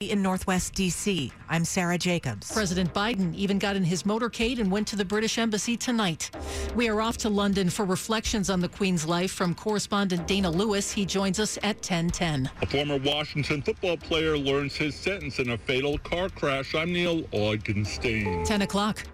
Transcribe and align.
in 0.00 0.22
Northwest 0.22 0.74
D.C. 0.74 1.32
I'm 1.48 1.64
Sarah 1.64 1.98
Jacobs. 1.98 2.52
President 2.52 2.92
Biden 2.92 3.34
even 3.34 3.58
got 3.60 3.76
in 3.76 3.84
his 3.84 4.02
motorcade 4.02 4.58
and 4.58 4.70
went 4.70 4.88
to 4.88 4.96
the 4.96 5.04
British 5.04 5.38
Embassy 5.38 5.76
tonight. 5.76 6.30
We 6.74 6.88
are 6.88 7.00
off 7.00 7.16
to 7.18 7.28
London 7.28 7.70
for 7.70 7.84
reflections 7.84 8.50
on 8.50 8.60
the 8.60 8.68
Queen's 8.68 9.06
life 9.06 9.30
from 9.30 9.54
correspondent 9.54 10.26
Dana 10.26 10.50
Lewis. 10.50 10.90
He 10.90 11.04
joins 11.06 11.38
us 11.38 11.58
at 11.58 11.76
1010. 11.76 12.50
A 12.62 12.66
former 12.66 12.98
Washington 12.98 13.62
football 13.62 13.96
player 13.96 14.36
learns 14.36 14.74
his 14.76 14.96
sentence 14.96 15.38
in 15.38 15.50
a 15.50 15.58
fatal 15.58 15.98
car 15.98 16.28
crash. 16.28 16.74
I'm 16.74 16.92
Neal 16.92 17.22
Augenstein. 17.32 18.44
10 18.44 18.62
o'clock. 18.62 19.04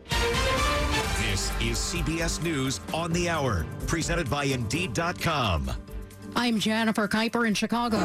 This 1.20 1.50
is 1.60 1.76
CBS 1.76 2.42
News 2.42 2.80
on 2.94 3.12
the 3.12 3.28
Hour, 3.28 3.66
presented 3.86 4.28
by 4.30 4.44
Indeed.com. 4.44 5.70
I'm 6.34 6.58
Jennifer 6.58 7.06
Keiper 7.06 7.46
in 7.46 7.54
Chicago. 7.54 7.98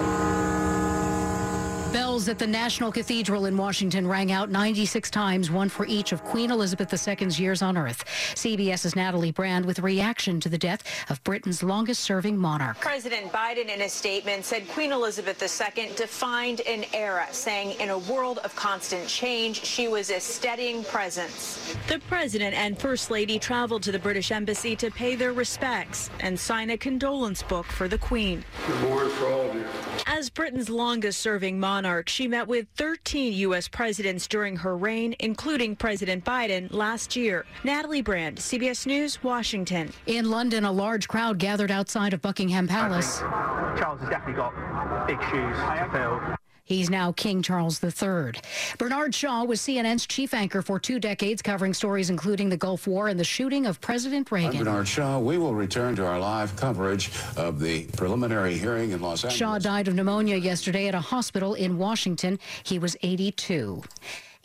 Bells 2.16 2.30
at 2.30 2.40
the 2.40 2.48
National 2.48 2.94
Cathedral 2.94 3.46
in 3.46 3.58
Washington 3.58 4.08
rang 4.08 4.32
out 4.32 4.50
96 4.50 5.10
times, 5.10 5.52
one 5.52 5.68
for 5.68 5.86
each 5.86 6.14
of 6.14 6.24
Queen 6.24 6.50
Elizabeth 6.50 6.94
II's 6.94 7.38
years 7.38 7.62
on 7.62 7.76
Earth. 7.78 8.06
CBS's 8.36 8.96
Natalie 8.96 9.34
Brand 9.34 9.66
with 9.66 9.80
reaction 9.80 10.40
to 10.40 10.48
the 10.48 10.58
death 10.58 10.82
of 11.10 11.22
Britain's 11.26 11.62
longest 11.62 12.06
serving 12.06 12.38
monarch. 12.38 12.80
President 12.80 13.34
Biden, 13.34 13.68
in 13.68 13.82
a 13.82 13.90
statement, 13.90 14.46
said 14.46 14.66
Queen 14.70 14.94
Elizabeth 14.94 15.44
II 15.44 15.90
defined 15.98 16.62
an 16.62 16.86
era, 16.94 17.28
saying, 17.32 17.78
in 17.82 17.90
a 17.90 17.98
world 17.98 18.38
of 18.46 18.56
constant 18.56 19.10
change, 19.10 19.66
she 19.66 19.90
was 19.90 20.10
a 20.10 20.22
steadying 20.22 20.86
presence. 20.86 21.76
The 21.90 22.00
president 22.08 22.56
and 22.56 22.80
First 22.80 23.12
Lady 23.12 23.38
traveled 23.38 23.84
to 23.84 23.92
the 23.92 24.00
British 24.00 24.32
Embassy 24.32 24.74
to 24.78 24.90
pay 24.90 25.16
their 25.16 25.34
respects 25.34 26.10
and 26.22 26.40
sign 26.40 26.70
a 26.70 26.78
condolence 26.78 27.44
book 27.44 27.66
for 27.66 27.90
the 27.90 27.98
Queen. 27.98 28.46
Good 28.68 28.82
morning 28.84 29.10
for 29.16 29.28
all 29.28 29.50
of 29.50 29.56
you. 29.56 29.66
As 30.08 30.30
Britain's 30.30 30.70
longest 30.70 31.20
serving 31.20 31.60
monarch, 31.60 32.05
she 32.10 32.28
met 32.28 32.48
with 32.48 32.68
13 32.76 33.34
U.S. 33.34 33.68
presidents 33.68 34.28
during 34.28 34.58
her 34.58 34.78
reign, 34.78 35.16
including 35.20 35.76
President 35.76 36.24
Biden 36.26 36.72
last 36.74 37.16
year. 37.16 37.46
Natalie 37.64 38.02
Brand, 38.02 38.38
CBS 38.38 38.86
News, 38.86 39.24
Washington. 39.24 39.92
In 40.08 40.30
London, 40.30 40.66
a 40.66 40.72
large 40.72 41.08
crowd 41.08 41.40
gathered 41.40 41.72
outside 41.72 42.14
of 42.14 42.22
Buckingham 42.22 42.68
Palace. 42.68 43.20
Charles 43.20 44.00
has 44.02 44.10
definitely 44.10 44.36
got 44.36 45.08
big 45.08 45.20
shoes 45.24 45.56
to 45.58 45.90
fill. 45.92 46.36
He's 46.66 46.90
now 46.90 47.12
King 47.12 47.44
Charles 47.44 47.82
III. 47.84 48.34
Bernard 48.80 49.14
Shaw 49.14 49.44
was 49.44 49.62
CNN's 49.62 50.08
chief 50.08 50.34
anchor 50.34 50.64
for 50.64 50.80
two 50.80 51.00
decades, 51.00 51.44
covering 51.44 51.76
stories 51.76 52.10
including 52.10 52.50
the 52.50 52.58
Gulf 52.58 52.88
War 52.88 53.08
and 53.08 53.20
the 53.20 53.24
shooting 53.24 53.68
of 53.68 53.80
President 53.82 54.32
Reagan. 54.32 54.58
I'm 54.58 54.66
Bernard 54.66 54.88
Shaw. 54.88 55.20
We 55.20 55.38
will 55.38 55.54
return 55.54 55.96
to 55.98 56.06
our 56.08 56.20
live 56.20 56.56
coverage 56.56 57.12
of 57.38 57.60
the 57.60 57.84
preliminary 57.98 58.58
hearing 58.58 58.92
in 58.92 59.00
Los 59.00 59.24
Angeles. 59.24 59.38
Shaw 59.38 59.60
died 59.60 59.88
of 59.88 59.94
pneumonia 59.94 60.38
yesterday 60.38 60.88
at 60.88 60.96
a 60.96 61.00
hospital 61.00 61.54
in 61.54 61.78
Washington. 61.78 62.40
He 62.64 62.80
was 62.80 62.98
82. 63.04 63.84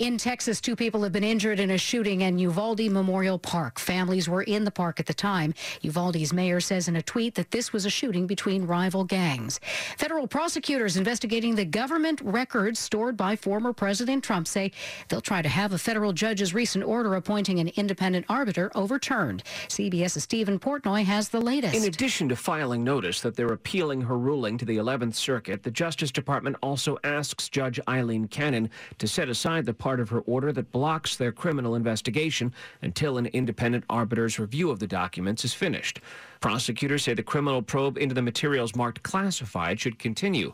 In 0.00 0.16
Texas, 0.16 0.62
two 0.62 0.76
people 0.76 1.02
have 1.02 1.12
been 1.12 1.22
injured 1.22 1.60
in 1.60 1.72
a 1.72 1.76
shooting 1.76 2.22
in 2.22 2.38
Uvalde 2.38 2.90
Memorial 2.90 3.38
Park. 3.38 3.78
Families 3.78 4.30
were 4.30 4.40
in 4.40 4.64
the 4.64 4.70
park 4.70 4.98
at 4.98 5.04
the 5.04 5.12
time. 5.12 5.52
Uvalde's 5.82 6.32
mayor 6.32 6.58
says 6.58 6.88
in 6.88 6.96
a 6.96 7.02
tweet 7.02 7.34
that 7.34 7.50
this 7.50 7.74
was 7.74 7.84
a 7.84 7.90
shooting 7.90 8.26
between 8.26 8.66
rival 8.66 9.04
gangs. 9.04 9.60
Federal 9.98 10.26
prosecutors 10.26 10.96
investigating 10.96 11.54
the 11.54 11.66
government 11.66 12.18
records 12.24 12.78
stored 12.78 13.14
by 13.14 13.36
former 13.36 13.74
President 13.74 14.24
Trump 14.24 14.48
say 14.48 14.72
they'll 15.10 15.20
try 15.20 15.42
to 15.42 15.50
have 15.50 15.74
a 15.74 15.78
federal 15.78 16.14
judge's 16.14 16.54
recent 16.54 16.82
order 16.82 17.14
appointing 17.16 17.58
an 17.58 17.68
independent 17.76 18.24
arbiter 18.30 18.72
overturned. 18.74 19.42
CBS's 19.68 20.22
Steven 20.22 20.58
Portnoy 20.58 21.04
has 21.04 21.28
the 21.28 21.42
latest. 21.42 21.75
In 21.75 21.84
addition 21.84 22.26
to 22.30 22.36
filing 22.36 22.82
notice 22.82 23.20
that 23.20 23.36
they're 23.36 23.52
appealing 23.52 24.00
her 24.00 24.16
ruling 24.16 24.56
to 24.56 24.64
the 24.64 24.78
11th 24.78 25.16
Circuit, 25.16 25.62
the 25.62 25.70
Justice 25.70 26.10
Department 26.10 26.56
also 26.62 26.96
asks 27.04 27.50
Judge 27.50 27.78
Aileen 27.86 28.28
Cannon 28.28 28.70
to 28.96 29.06
set 29.06 29.28
aside 29.28 29.66
the 29.66 29.75
part 29.75 29.89
of 29.98 30.10
her 30.10 30.20
order 30.20 30.52
that 30.52 30.70
blocks 30.70 31.16
their 31.16 31.32
criminal 31.32 31.74
investigation 31.74 32.52
until 32.82 33.18
an 33.18 33.26
independent 33.26 33.84
arbiter's 33.90 34.38
review 34.38 34.70
of 34.70 34.78
the 34.78 34.86
documents 34.86 35.44
is 35.44 35.54
finished. 35.54 36.00
Prosecutors 36.40 37.02
say 37.02 37.14
the 37.14 37.22
criminal 37.22 37.62
probe 37.62 37.98
into 37.98 38.14
the 38.14 38.22
materials 38.22 38.76
marked 38.76 39.02
classified 39.02 39.80
should 39.80 39.98
continue. 39.98 40.52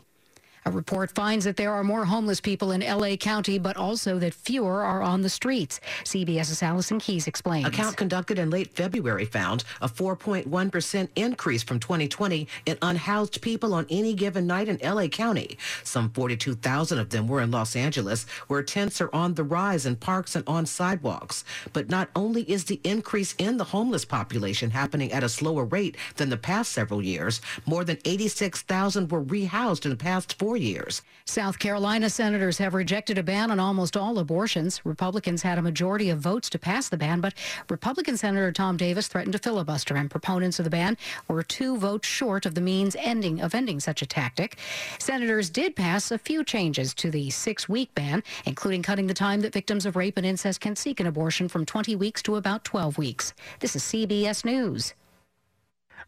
A 0.67 0.69
report 0.69 1.11
finds 1.11 1.45
that 1.45 1.55
there 1.55 1.71
are 1.71 1.81
more 1.81 2.03
homeless 2.03 2.41
people 2.41 2.73
in 2.73 2.81
LA 2.81 3.15
County, 3.15 3.57
but 3.57 3.77
also 3.77 4.19
that 4.19 4.33
fewer 4.33 4.83
are 4.83 5.01
on 5.01 5.21
the 5.21 5.29
streets. 5.29 5.79
CBS's 6.03 6.61
Allison 6.61 6.99
Keyes 6.99 7.25
explains. 7.25 7.65
A 7.65 7.71
count 7.71 7.95
conducted 7.95 8.37
in 8.37 8.49
late 8.49 8.75
February 8.75 9.23
found 9.23 9.63
a 9.79 9.87
4.1% 9.87 11.07
increase 11.15 11.63
from 11.63 11.79
2020 11.79 12.49
in 12.65 12.77
unhoused 12.81 13.41
people 13.41 13.73
on 13.73 13.85
any 13.89 14.13
given 14.13 14.45
night 14.45 14.67
in 14.67 14.77
LA 14.83 15.07
County. 15.07 15.57
Some 15.85 16.09
42,000 16.09 16.99
of 16.99 17.11
them 17.11 17.29
were 17.29 17.39
in 17.39 17.49
Los 17.49 17.77
Angeles, 17.77 18.25
where 18.47 18.61
tents 18.61 18.99
are 18.99 19.15
on 19.15 19.35
the 19.35 19.45
rise 19.45 19.85
in 19.85 19.95
parks 19.95 20.35
and 20.35 20.43
on 20.47 20.65
sidewalks. 20.65 21.45
But 21.71 21.89
not 21.89 22.09
only 22.13 22.41
is 22.41 22.65
the 22.65 22.81
increase 22.83 23.35
in 23.37 23.55
the 23.55 23.63
homeless 23.63 24.03
population 24.03 24.71
happening 24.71 25.13
at 25.13 25.23
a 25.23 25.29
slower 25.29 25.63
rate 25.63 25.95
than 26.17 26.27
the 26.27 26.35
past 26.35 26.73
several 26.73 27.01
years, 27.01 27.39
more 27.65 27.85
than 27.85 27.99
86,000 28.03 29.09
were 29.09 29.23
rehoused 29.23 29.85
in 29.85 29.91
the 29.91 29.95
past 29.95 30.37
four 30.37 30.56
years. 30.57 31.01
South 31.25 31.59
Carolina 31.59 32.09
senators 32.09 32.57
have 32.57 32.73
rejected 32.73 33.17
a 33.17 33.23
ban 33.23 33.51
on 33.51 33.59
almost 33.59 33.97
all 33.97 34.19
abortions. 34.19 34.85
Republicans 34.85 35.41
had 35.41 35.57
a 35.57 35.61
majority 35.61 36.09
of 36.09 36.19
votes 36.19 36.49
to 36.49 36.59
pass 36.59 36.89
the 36.89 36.97
ban, 36.97 37.21
but 37.21 37.33
Republican 37.69 38.17
Senator 38.17 38.51
Tom 38.51 38.77
Davis 38.77 39.07
threatened 39.07 39.33
to 39.33 39.39
filibuster, 39.39 39.95
and 39.95 40.09
proponents 40.09 40.59
of 40.59 40.63
the 40.63 40.69
ban 40.69 40.97
were 41.27 41.43
two 41.43 41.77
votes 41.77 42.07
short 42.07 42.45
of 42.45 42.55
the 42.55 42.61
means 42.61 42.95
ending 42.99 43.41
of 43.41 43.53
ending 43.53 43.79
such 43.79 44.01
a 44.01 44.05
tactic. 44.05 44.57
Senators 44.99 45.49
did 45.49 45.75
pass 45.75 46.11
a 46.11 46.17
few 46.17 46.43
changes 46.43 46.93
to 46.93 47.11
the 47.11 47.29
six-week 47.29 47.93
ban, 47.95 48.23
including 48.45 48.81
cutting 48.81 49.07
the 49.07 49.13
time 49.13 49.41
that 49.41 49.53
victims 49.53 49.85
of 49.85 49.95
rape 49.95 50.17
and 50.17 50.25
incest 50.25 50.61
can 50.61 50.75
seek 50.75 50.99
an 50.99 51.07
abortion 51.07 51.47
from 51.47 51.65
20 51.65 51.95
weeks 51.95 52.21
to 52.21 52.35
about 52.35 52.63
12 52.63 52.97
weeks. 52.97 53.33
This 53.59 53.75
is 53.75 53.83
CBS 53.83 54.45
News. 54.45 54.93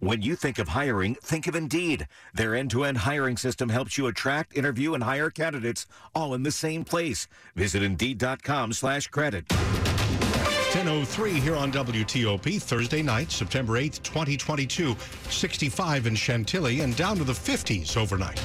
When 0.01 0.21
you 0.21 0.37
think 0.37 0.59
of 0.59 0.69
hiring, 0.69 1.15
think 1.15 1.45
of 1.45 1.57
Indeed. 1.57 2.07
Their 2.33 2.55
end-to-end 2.55 2.99
hiring 2.99 3.35
system 3.35 3.67
helps 3.67 3.97
you 3.97 4.07
attract, 4.07 4.57
interview, 4.57 4.93
and 4.93 5.03
hire 5.03 5.29
candidates 5.29 5.87
all 6.15 6.33
in 6.33 6.43
the 6.43 6.51
same 6.51 6.85
place. 6.85 7.27
Visit 7.53 7.83
Indeed.com 7.83 8.71
slash 8.71 9.09
credit. 9.09 9.45
10.03 10.71 11.31
here 11.31 11.55
on 11.55 11.69
WTOP, 11.73 12.61
Thursday 12.61 13.01
night, 13.01 13.29
September 13.29 13.73
8th, 13.73 14.01
2022. 14.03 14.95
65 15.29 16.07
in 16.07 16.15
Chantilly 16.15 16.79
and 16.79 16.95
down 16.95 17.17
to 17.17 17.25
the 17.25 17.33
50s 17.33 17.97
overnight. 17.97 18.41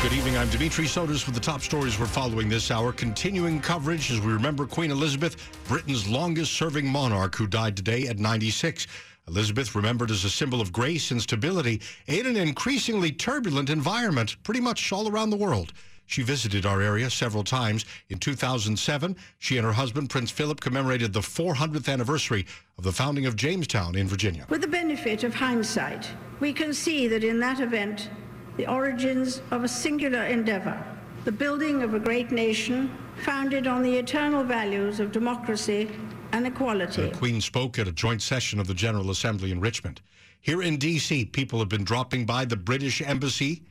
Good 0.00 0.12
evening. 0.12 0.38
I'm 0.38 0.48
Dimitri 0.48 0.84
Sotis 0.84 1.26
with 1.26 1.34
the 1.34 1.40
top 1.40 1.60
stories 1.60 1.98
we're 1.98 2.06
following 2.06 2.48
this 2.48 2.70
hour. 2.70 2.92
Continuing 2.92 3.60
coverage 3.60 4.12
as 4.12 4.20
we 4.20 4.32
remember 4.32 4.64
Queen 4.64 4.92
Elizabeth, 4.92 5.36
Britain's 5.66 6.08
longest 6.08 6.52
serving 6.52 6.86
monarch 6.86 7.34
who 7.34 7.48
died 7.48 7.76
today 7.76 8.06
at 8.06 8.20
96. 8.20 8.86
Elizabeth, 9.26 9.74
remembered 9.74 10.12
as 10.12 10.24
a 10.24 10.30
symbol 10.30 10.60
of 10.60 10.72
grace 10.72 11.10
and 11.10 11.20
stability 11.20 11.82
in 12.06 12.26
an 12.26 12.36
increasingly 12.36 13.10
turbulent 13.10 13.70
environment 13.70 14.36
pretty 14.44 14.60
much 14.60 14.92
all 14.92 15.10
around 15.10 15.30
the 15.30 15.36
world. 15.36 15.72
She 16.06 16.22
visited 16.22 16.64
our 16.64 16.80
area 16.80 17.10
several 17.10 17.42
times. 17.42 17.84
In 18.08 18.18
2007, 18.18 19.16
she 19.40 19.56
and 19.56 19.66
her 19.66 19.72
husband, 19.72 20.10
Prince 20.10 20.30
Philip, 20.30 20.60
commemorated 20.60 21.12
the 21.12 21.20
400th 21.20 21.92
anniversary 21.92 22.46
of 22.78 22.84
the 22.84 22.92
founding 22.92 23.26
of 23.26 23.34
Jamestown 23.34 23.96
in 23.96 24.06
Virginia. 24.06 24.46
With 24.48 24.60
the 24.60 24.68
benefit 24.68 25.24
of 25.24 25.34
hindsight, 25.34 26.08
we 26.38 26.52
can 26.52 26.72
see 26.72 27.08
that 27.08 27.24
in 27.24 27.40
that 27.40 27.58
event, 27.58 28.10
the 28.58 28.66
origins 28.66 29.40
of 29.52 29.62
a 29.62 29.68
singular 29.68 30.24
endeavor, 30.24 30.76
the 31.24 31.32
building 31.32 31.82
of 31.82 31.94
a 31.94 31.98
great 31.98 32.32
nation 32.32 32.92
founded 33.22 33.68
on 33.68 33.82
the 33.82 33.96
eternal 33.96 34.42
values 34.42 34.98
of 34.98 35.12
democracy 35.12 35.88
and 36.32 36.44
equality. 36.44 37.02
The 37.02 37.16
Queen 37.16 37.40
spoke 37.40 37.78
at 37.78 37.86
a 37.86 37.92
joint 37.92 38.20
session 38.20 38.58
of 38.58 38.66
the 38.66 38.74
General 38.74 39.10
Assembly 39.10 39.52
in 39.52 39.60
Richmond. 39.60 40.00
Here 40.40 40.60
in 40.60 40.76
D.C., 40.76 41.26
people 41.26 41.60
have 41.60 41.68
been 41.68 41.84
dropping 41.84 42.26
by 42.26 42.44
the 42.44 42.56
British 42.56 43.00
Embassy 43.00 43.62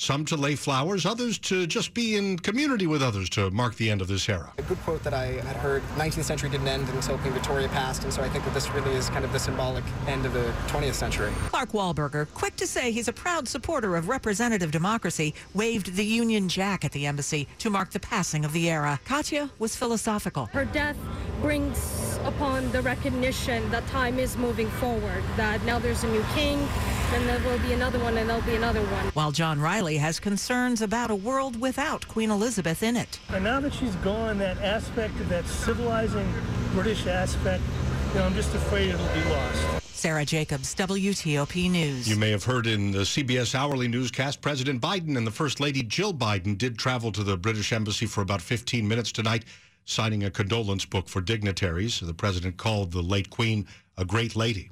some 0.00 0.24
to 0.24 0.34
lay 0.34 0.54
flowers, 0.54 1.04
others 1.04 1.38
to 1.38 1.66
just 1.66 1.92
be 1.92 2.16
in 2.16 2.38
community 2.38 2.86
with 2.86 3.02
others 3.02 3.28
to 3.28 3.50
mark 3.50 3.74
the 3.74 3.90
end 3.90 4.00
of 4.00 4.08
this 4.08 4.30
era. 4.30 4.50
A 4.56 4.62
good 4.62 4.78
quote 4.78 5.04
that 5.04 5.12
I 5.12 5.26
had 5.26 5.56
heard 5.56 5.82
19th 5.98 6.24
century 6.24 6.48
didn't 6.48 6.68
end 6.68 6.88
until 6.88 7.18
Queen 7.18 7.34
Victoria 7.34 7.68
passed, 7.68 8.04
and 8.04 8.12
so 8.12 8.22
I 8.22 8.28
think 8.30 8.44
that 8.46 8.54
this 8.54 8.70
really 8.70 8.92
is 8.92 9.10
kind 9.10 9.26
of 9.26 9.32
the 9.32 9.38
symbolic 9.38 9.84
end 10.06 10.24
of 10.24 10.32
the 10.32 10.54
20th 10.68 10.94
century. 10.94 11.30
Clark 11.48 11.72
Wahlberger, 11.72 12.26
quick 12.32 12.56
to 12.56 12.66
say 12.66 12.90
he's 12.92 13.08
a 13.08 13.12
proud 13.12 13.46
supporter 13.46 13.94
of 13.94 14.08
representative 14.08 14.70
democracy, 14.70 15.34
waved 15.52 15.94
the 15.94 16.04
Union 16.04 16.48
Jack 16.48 16.82
at 16.82 16.92
the 16.92 17.04
embassy 17.04 17.46
to 17.58 17.68
mark 17.68 17.90
the 17.90 18.00
passing 18.00 18.46
of 18.46 18.54
the 18.54 18.70
era. 18.70 18.98
Katya 19.04 19.50
was 19.58 19.76
philosophical. 19.76 20.46
Her 20.46 20.64
death 20.64 20.96
brings 21.42 22.18
upon 22.24 22.72
the 22.72 22.80
recognition 22.80 23.70
that 23.70 23.86
time 23.88 24.18
is 24.18 24.38
moving 24.38 24.70
forward, 24.70 25.22
that 25.36 25.62
now 25.66 25.78
there's 25.78 26.04
a 26.04 26.08
new 26.08 26.24
king, 26.34 26.66
and 27.12 27.28
there 27.28 27.40
will 27.40 27.58
be 27.58 27.72
another 27.72 27.98
one, 27.98 28.16
and 28.16 28.28
there'll 28.28 28.42
be 28.42 28.54
another 28.54 28.82
one. 28.82 29.06
While 29.08 29.32
John 29.32 29.60
Riley 29.60 29.89
has 29.96 30.20
concerns 30.20 30.82
about 30.82 31.10
a 31.10 31.14
world 31.14 31.60
without 31.60 32.06
Queen 32.08 32.30
Elizabeth 32.30 32.82
in 32.82 32.96
it. 32.96 33.18
And 33.30 33.44
now 33.44 33.60
that 33.60 33.72
she's 33.74 33.94
gone, 33.96 34.38
that 34.38 34.58
aspect 34.58 35.14
of 35.20 35.28
that 35.28 35.46
civilizing 35.46 36.32
British 36.72 37.06
aspect, 37.06 37.62
you 38.08 38.20
know, 38.20 38.26
I'm 38.26 38.34
just 38.34 38.54
afraid 38.54 38.90
it'll 38.90 39.14
be 39.14 39.24
lost. 39.30 39.80
Sarah 40.00 40.24
Jacobs, 40.24 40.74
WTOP 40.74 41.70
News. 41.70 42.08
You 42.08 42.16
may 42.16 42.30
have 42.30 42.44
heard 42.44 42.66
in 42.66 42.90
the 42.90 43.00
CBS 43.00 43.54
hourly 43.54 43.86
newscast, 43.86 44.40
President 44.40 44.80
Biden 44.80 45.18
and 45.18 45.26
the 45.26 45.30
First 45.30 45.60
Lady 45.60 45.82
Jill 45.82 46.14
Biden 46.14 46.56
did 46.56 46.78
travel 46.78 47.12
to 47.12 47.22
the 47.22 47.36
British 47.36 47.70
Embassy 47.70 48.06
for 48.06 48.22
about 48.22 48.40
15 48.40 48.88
minutes 48.88 49.12
tonight, 49.12 49.44
signing 49.84 50.24
a 50.24 50.30
condolence 50.30 50.86
book 50.86 51.06
for 51.06 51.20
dignitaries. 51.20 52.00
The 52.00 52.14
president 52.14 52.56
called 52.56 52.92
the 52.92 53.02
late 53.02 53.28
Queen 53.28 53.66
a 53.98 54.04
great 54.06 54.34
lady. 54.34 54.70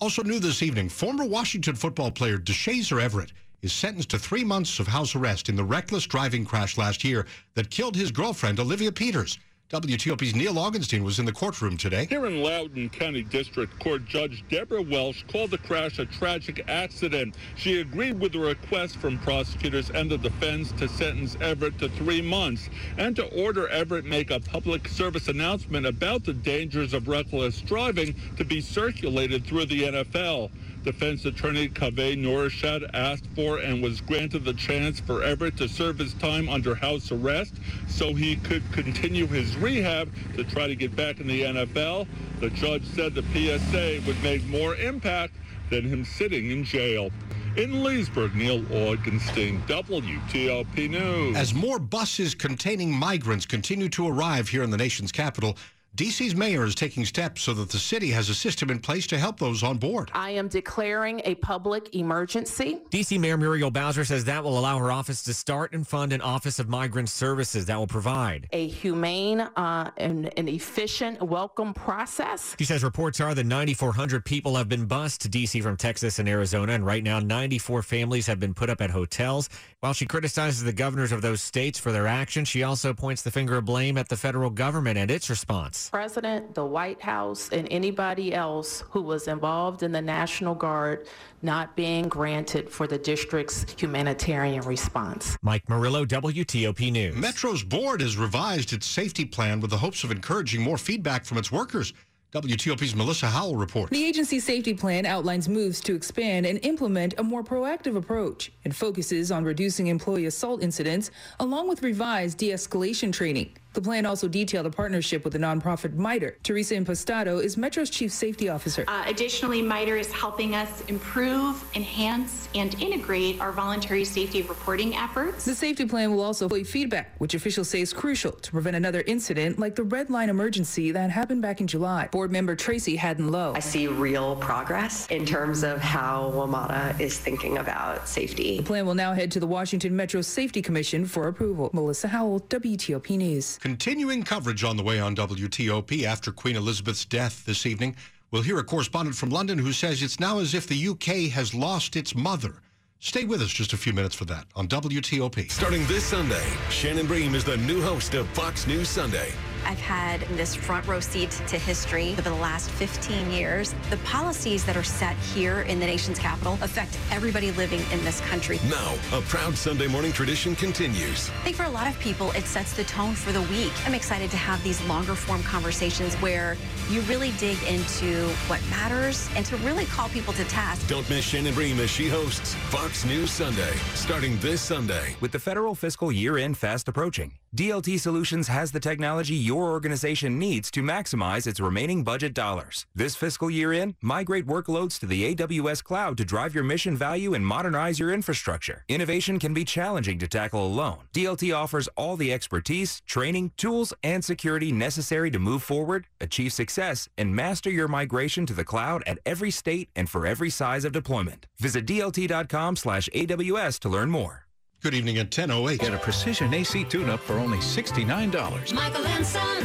Also 0.00 0.24
new 0.24 0.40
this 0.40 0.64
evening, 0.64 0.88
former 0.88 1.24
Washington 1.24 1.76
football 1.76 2.10
player 2.10 2.36
Deshazor 2.36 3.00
Everett 3.00 3.32
is 3.62 3.72
sentenced 3.72 4.10
to 4.10 4.18
three 4.18 4.44
months 4.44 4.80
of 4.80 4.88
house 4.88 5.14
arrest 5.14 5.48
in 5.48 5.54
the 5.54 5.64
reckless 5.64 6.04
driving 6.04 6.44
crash 6.44 6.76
last 6.76 7.04
year 7.04 7.26
that 7.54 7.70
killed 7.70 7.94
his 7.94 8.10
girlfriend, 8.10 8.58
Olivia 8.58 8.90
Peters. 8.90 9.38
WTOP's 9.70 10.34
Neal 10.34 10.56
Augenstein 10.56 11.02
was 11.02 11.18
in 11.18 11.24
the 11.24 11.32
courtroom 11.32 11.78
today. 11.78 12.04
Here 12.04 12.26
in 12.26 12.42
Loudoun 12.42 12.90
County 12.90 13.22
District 13.22 13.72
Court, 13.82 14.04
Judge 14.04 14.44
Deborah 14.50 14.82
Welsh 14.82 15.24
called 15.28 15.50
the 15.50 15.56
crash 15.56 15.98
a 15.98 16.04
tragic 16.04 16.62
accident. 16.68 17.36
She 17.56 17.80
agreed 17.80 18.20
with 18.20 18.32
the 18.32 18.40
request 18.40 18.98
from 18.98 19.18
prosecutors 19.20 19.88
and 19.88 20.10
the 20.10 20.18
defense 20.18 20.72
to 20.72 20.88
sentence 20.88 21.38
Everett 21.40 21.78
to 21.78 21.88
three 21.88 22.20
months 22.20 22.68
and 22.98 23.16
to 23.16 23.24
order 23.28 23.66
Everett 23.68 24.04
make 24.04 24.30
a 24.30 24.40
public 24.40 24.86
service 24.88 25.28
announcement 25.28 25.86
about 25.86 26.24
the 26.24 26.34
dangers 26.34 26.92
of 26.92 27.08
reckless 27.08 27.62
driving 27.62 28.14
to 28.36 28.44
be 28.44 28.60
circulated 28.60 29.46
through 29.46 29.66
the 29.66 29.84
NFL. 29.84 30.50
Defense 30.84 31.24
attorney 31.24 31.68
Kaveh 31.68 32.16
Norshad 32.16 32.90
asked 32.92 33.26
for 33.36 33.58
and 33.58 33.82
was 33.82 34.00
granted 34.00 34.44
the 34.44 34.54
chance 34.54 34.98
for 34.98 35.22
Everett 35.22 35.56
to 35.58 35.68
serve 35.68 35.98
his 35.98 36.12
time 36.14 36.48
under 36.48 36.74
house 36.74 37.12
arrest 37.12 37.54
so 37.88 38.14
he 38.14 38.36
could 38.36 38.62
continue 38.72 39.26
his 39.26 39.56
rehab 39.56 40.12
to 40.34 40.42
try 40.42 40.66
to 40.66 40.74
get 40.74 40.96
back 40.96 41.20
in 41.20 41.28
the 41.28 41.42
NFL. 41.42 42.08
The 42.40 42.50
judge 42.50 42.84
said 42.94 43.14
the 43.14 43.22
PSA 43.22 44.00
would 44.06 44.20
make 44.24 44.44
more 44.46 44.74
impact 44.74 45.34
than 45.70 45.84
him 45.84 46.04
sitting 46.04 46.50
in 46.50 46.64
jail. 46.64 47.10
In 47.56 47.84
Leesburg, 47.84 48.34
Neal 48.34 48.62
Augenstein, 48.62 49.60
WTOP 49.66 50.90
News. 50.90 51.36
As 51.36 51.54
more 51.54 51.78
buses 51.78 52.34
containing 52.34 52.90
migrants 52.90 53.46
continue 53.46 53.88
to 53.90 54.08
arrive 54.08 54.48
here 54.48 54.62
in 54.62 54.70
the 54.70 54.76
nation's 54.76 55.12
capital, 55.12 55.56
DC's 55.94 56.34
mayor 56.34 56.64
is 56.64 56.74
taking 56.74 57.04
steps 57.04 57.42
so 57.42 57.52
that 57.52 57.68
the 57.68 57.78
city 57.78 58.08
has 58.12 58.30
a 58.30 58.34
system 58.34 58.70
in 58.70 58.78
place 58.78 59.06
to 59.06 59.18
help 59.18 59.38
those 59.38 59.62
on 59.62 59.76
board. 59.76 60.10
I 60.14 60.30
am 60.30 60.48
declaring 60.48 61.20
a 61.26 61.34
public 61.34 61.94
emergency. 61.94 62.80
DC 62.90 63.20
Mayor 63.20 63.36
Muriel 63.36 63.70
Bowser 63.70 64.06
says 64.06 64.24
that 64.24 64.42
will 64.42 64.58
allow 64.58 64.78
her 64.78 64.90
office 64.90 65.22
to 65.24 65.34
start 65.34 65.74
and 65.74 65.86
fund 65.86 66.14
an 66.14 66.22
Office 66.22 66.58
of 66.58 66.66
Migrant 66.66 67.10
Services 67.10 67.66
that 67.66 67.76
will 67.76 67.86
provide 67.86 68.48
a 68.52 68.68
humane 68.68 69.40
uh, 69.40 69.90
and 69.98 70.32
an 70.38 70.48
efficient 70.48 71.20
welcome 71.20 71.74
process. 71.74 72.56
She 72.58 72.64
says 72.64 72.82
reports 72.82 73.20
are 73.20 73.34
that 73.34 73.44
9,400 73.44 74.24
people 74.24 74.56
have 74.56 74.70
been 74.70 74.86
bused 74.86 75.20
to 75.20 75.28
DC 75.28 75.62
from 75.62 75.76
Texas 75.76 76.18
and 76.18 76.26
Arizona, 76.26 76.72
and 76.72 76.86
right 76.86 77.04
now 77.04 77.20
94 77.20 77.82
families 77.82 78.26
have 78.26 78.40
been 78.40 78.54
put 78.54 78.70
up 78.70 78.80
at 78.80 78.88
hotels. 78.88 79.50
While 79.80 79.92
she 79.92 80.06
criticizes 80.06 80.64
the 80.64 80.72
governors 80.72 81.12
of 81.12 81.20
those 81.20 81.42
states 81.42 81.78
for 81.78 81.92
their 81.92 82.06
action, 82.06 82.46
she 82.46 82.62
also 82.62 82.94
points 82.94 83.20
the 83.20 83.30
finger 83.30 83.58
of 83.58 83.66
blame 83.66 83.98
at 83.98 84.08
the 84.08 84.16
federal 84.16 84.48
government 84.48 84.96
and 84.96 85.10
its 85.10 85.28
response 85.28 85.81
president, 85.90 86.54
the 86.54 86.64
White 86.64 87.00
House, 87.00 87.48
and 87.50 87.68
anybody 87.70 88.34
else 88.34 88.84
who 88.90 89.02
was 89.02 89.28
involved 89.28 89.82
in 89.82 89.92
the 89.92 90.02
National 90.02 90.54
Guard 90.54 91.06
not 91.42 91.74
being 91.76 92.08
granted 92.08 92.70
for 92.70 92.86
the 92.86 92.98
district's 92.98 93.66
humanitarian 93.78 94.62
response. 94.62 95.36
Mike 95.42 95.68
Murillo, 95.68 96.04
WTOP 96.04 96.92
News. 96.92 97.16
Metro's 97.16 97.62
board 97.62 98.00
has 98.00 98.16
revised 98.16 98.72
its 98.72 98.86
safety 98.86 99.24
plan 99.24 99.60
with 99.60 99.70
the 99.70 99.78
hopes 99.78 100.04
of 100.04 100.10
encouraging 100.10 100.62
more 100.62 100.78
feedback 100.78 101.24
from 101.24 101.38
its 101.38 101.50
workers. 101.50 101.92
WTOP's 102.32 102.94
Melissa 102.94 103.26
Howell 103.26 103.56
reports. 103.56 103.90
The 103.90 104.04
agency's 104.04 104.44
safety 104.44 104.72
plan 104.72 105.04
outlines 105.04 105.50
moves 105.50 105.82
to 105.82 105.94
expand 105.94 106.46
and 106.46 106.58
implement 106.64 107.12
a 107.18 107.22
more 107.22 107.44
proactive 107.44 107.94
approach. 107.94 108.50
and 108.64 108.74
focuses 108.74 109.30
on 109.30 109.44
reducing 109.44 109.88
employee 109.88 110.24
assault 110.26 110.62
incidents 110.62 111.10
along 111.40 111.68
with 111.68 111.82
revised 111.82 112.38
de 112.38 112.50
escalation 112.50 113.12
training. 113.12 113.50
The 113.74 113.80
plan 113.80 114.04
also 114.04 114.28
detailed 114.28 114.66
a 114.66 114.70
partnership 114.70 115.24
with 115.24 115.32
the 115.32 115.38
nonprofit 115.38 115.94
MITRE. 115.94 116.36
Teresa 116.42 116.74
Impastato 116.74 117.42
is 117.42 117.56
Metro's 117.56 117.88
chief 117.88 118.12
safety 118.12 118.50
officer. 118.50 118.84
Uh, 118.86 119.04
additionally, 119.06 119.62
MITRE 119.62 119.96
is 119.96 120.12
helping 120.12 120.54
us 120.54 120.82
improve, 120.88 121.64
enhance, 121.74 122.48
and 122.54 122.74
integrate 122.82 123.40
our 123.40 123.50
voluntary 123.50 124.04
safety 124.04 124.42
reporting 124.42 124.94
efforts. 124.94 125.46
The 125.46 125.54
safety 125.54 125.86
plan 125.86 126.12
will 126.12 126.22
also 126.22 126.44
include 126.44 126.68
feedback, 126.68 127.14
which 127.18 127.32
officials 127.34 127.68
say 127.68 127.80
is 127.80 127.94
crucial 127.94 128.32
to 128.32 128.50
prevent 128.50 128.76
another 128.76 129.02
incident 129.06 129.58
like 129.58 129.74
the 129.74 129.84
red 129.84 130.10
line 130.10 130.28
emergency 130.28 130.92
that 130.92 131.10
happened 131.10 131.40
back 131.40 131.60
in 131.60 131.66
July. 131.66 132.08
Board 132.12 132.30
member 132.30 132.54
Tracy 132.54 132.96
Hadden 132.96 133.30
Loh. 133.30 133.54
I 133.56 133.60
see 133.60 133.86
real 133.86 134.36
progress 134.36 135.06
in 135.08 135.24
terms 135.24 135.62
of 135.62 135.78
how 135.78 136.30
WMATA 136.34 137.00
is 137.00 137.18
thinking 137.18 137.56
about 137.56 138.06
safety. 138.06 138.58
The 138.58 138.64
plan 138.64 138.84
will 138.84 138.94
now 138.94 139.14
head 139.14 139.30
to 139.32 139.40
the 139.40 139.46
Washington 139.46 139.96
Metro 139.96 140.20
Safety 140.20 140.60
Commission 140.60 141.06
for 141.06 141.28
approval. 141.28 141.70
Melissa 141.72 142.08
Howell, 142.08 142.40
WTOP 142.40 143.16
News. 143.16 143.58
Continuing 143.62 144.24
coverage 144.24 144.64
on 144.64 144.76
the 144.76 144.82
way 144.82 144.98
on 144.98 145.14
WTOP 145.14 146.02
after 146.02 146.32
Queen 146.32 146.56
Elizabeth's 146.56 147.04
death 147.04 147.46
this 147.46 147.64
evening. 147.64 147.94
We'll 148.32 148.42
hear 148.42 148.58
a 148.58 148.64
correspondent 148.64 149.14
from 149.14 149.30
London 149.30 149.56
who 149.56 149.72
says 149.72 150.02
it's 150.02 150.18
now 150.18 150.40
as 150.40 150.52
if 150.52 150.66
the 150.66 150.88
UK 150.88 151.30
has 151.30 151.54
lost 151.54 151.94
its 151.94 152.12
mother. 152.12 152.60
Stay 152.98 153.22
with 153.24 153.40
us 153.40 153.50
just 153.50 153.72
a 153.72 153.76
few 153.76 153.92
minutes 153.92 154.16
for 154.16 154.24
that 154.24 154.46
on 154.56 154.66
WTOP. 154.66 155.48
Starting 155.48 155.86
this 155.86 156.04
Sunday, 156.04 156.44
Shannon 156.70 157.06
Bream 157.06 157.36
is 157.36 157.44
the 157.44 157.56
new 157.58 157.80
host 157.80 158.14
of 158.14 158.26
Fox 158.30 158.66
News 158.66 158.88
Sunday. 158.88 159.32
I've 159.66 159.80
had 159.80 160.20
this 160.36 160.54
front 160.54 160.86
row 160.86 161.00
seat 161.00 161.30
to 161.48 161.58
history 161.58 162.12
over 162.12 162.22
the 162.22 162.34
last 162.34 162.70
15 162.70 163.30
years. 163.30 163.74
The 163.90 163.96
policies 163.98 164.64
that 164.64 164.76
are 164.76 164.82
set 164.82 165.16
here 165.16 165.62
in 165.62 165.78
the 165.78 165.86
nation's 165.86 166.18
capital 166.18 166.58
affect 166.62 166.98
everybody 167.10 167.50
living 167.52 167.80
in 167.90 168.04
this 168.04 168.20
country. 168.22 168.58
Now, 168.68 168.94
a 169.12 169.20
proud 169.22 169.54
Sunday 169.56 169.86
morning 169.86 170.12
tradition 170.12 170.54
continues. 170.56 171.30
I 171.30 171.44
think 171.44 171.56
for 171.56 171.64
a 171.64 171.70
lot 171.70 171.86
of 171.86 171.98
people, 172.00 172.30
it 172.32 172.44
sets 172.44 172.72
the 172.72 172.84
tone 172.84 173.14
for 173.14 173.32
the 173.32 173.42
week. 173.42 173.72
I'm 173.86 173.94
excited 173.94 174.30
to 174.30 174.36
have 174.36 174.62
these 174.62 174.82
longer 174.86 175.14
form 175.14 175.42
conversations 175.42 176.14
where 176.16 176.56
you 176.90 177.00
really 177.02 177.32
dig 177.32 177.62
into 177.64 178.28
what 178.48 178.60
matters 178.70 179.28
and 179.36 179.44
to 179.46 179.56
really 179.58 179.86
call 179.86 180.08
people 180.08 180.32
to 180.34 180.44
task. 180.44 180.86
Don't 180.88 181.08
miss 181.08 181.24
Shannon 181.24 181.54
Bream 181.54 181.78
as 181.80 181.90
she 181.90 182.08
hosts 182.08 182.54
Fox 182.70 183.04
News 183.04 183.30
Sunday, 183.30 183.72
starting 183.94 184.38
this 184.38 184.60
Sunday. 184.60 185.16
With 185.20 185.32
the 185.32 185.38
federal 185.38 185.74
fiscal 185.74 186.10
year 186.12 186.36
end 186.36 186.56
fast 186.56 186.88
approaching, 186.88 187.32
DLT 187.54 188.00
Solutions 188.00 188.48
has 188.48 188.72
the 188.72 188.80
technology 188.80 189.34
your 189.34 189.72
organization 189.72 190.38
needs 190.38 190.70
to 190.70 190.82
maximize 190.82 191.46
its 191.46 191.60
remaining 191.60 192.02
budget 192.02 192.32
dollars. 192.32 192.86
This 192.94 193.14
fiscal 193.14 193.50
year 193.50 193.74
in, 193.74 193.94
migrate 194.00 194.46
workloads 194.46 194.98
to 195.00 195.04
the 195.04 195.34
AWS 195.34 195.84
cloud 195.84 196.16
to 196.16 196.24
drive 196.24 196.54
your 196.54 196.64
mission 196.64 196.96
value 196.96 197.34
and 197.34 197.46
modernize 197.46 197.98
your 197.98 198.10
infrastructure. 198.10 198.86
Innovation 198.88 199.38
can 199.38 199.52
be 199.52 199.66
challenging 199.66 200.18
to 200.20 200.26
tackle 200.26 200.64
alone. 200.64 201.00
DLT 201.12 201.54
offers 201.54 201.88
all 201.94 202.16
the 202.16 202.32
expertise, 202.32 203.02
training, 203.04 203.52
tools, 203.58 203.92
and 204.02 204.24
security 204.24 204.72
necessary 204.72 205.30
to 205.30 205.38
move 205.38 205.62
forward, 205.62 206.06
achieve 206.22 206.54
success, 206.54 207.10
and 207.18 207.36
master 207.36 207.68
your 207.68 207.86
migration 207.86 208.46
to 208.46 208.54
the 208.54 208.64
cloud 208.64 209.02
at 209.06 209.18
every 209.26 209.50
state 209.50 209.90
and 209.94 210.08
for 210.08 210.26
every 210.26 210.48
size 210.48 210.86
of 210.86 210.92
deployment. 210.92 211.44
Visit 211.58 211.84
DLT.com 211.84 212.76
slash 212.76 213.10
AWS 213.14 213.78
to 213.80 213.90
learn 213.90 214.08
more. 214.08 214.41
Good 214.82 214.94
evening 214.94 215.18
at 215.18 215.30
10.08. 215.30 215.78
Get 215.78 215.94
a 215.94 215.98
precision 215.98 216.52
AC 216.52 216.82
tune-up 216.82 217.20
for 217.20 217.34
only 217.34 217.58
$69. 217.58 218.72
Michael 218.74 219.06
and 219.06 219.24
Son. 219.24 219.62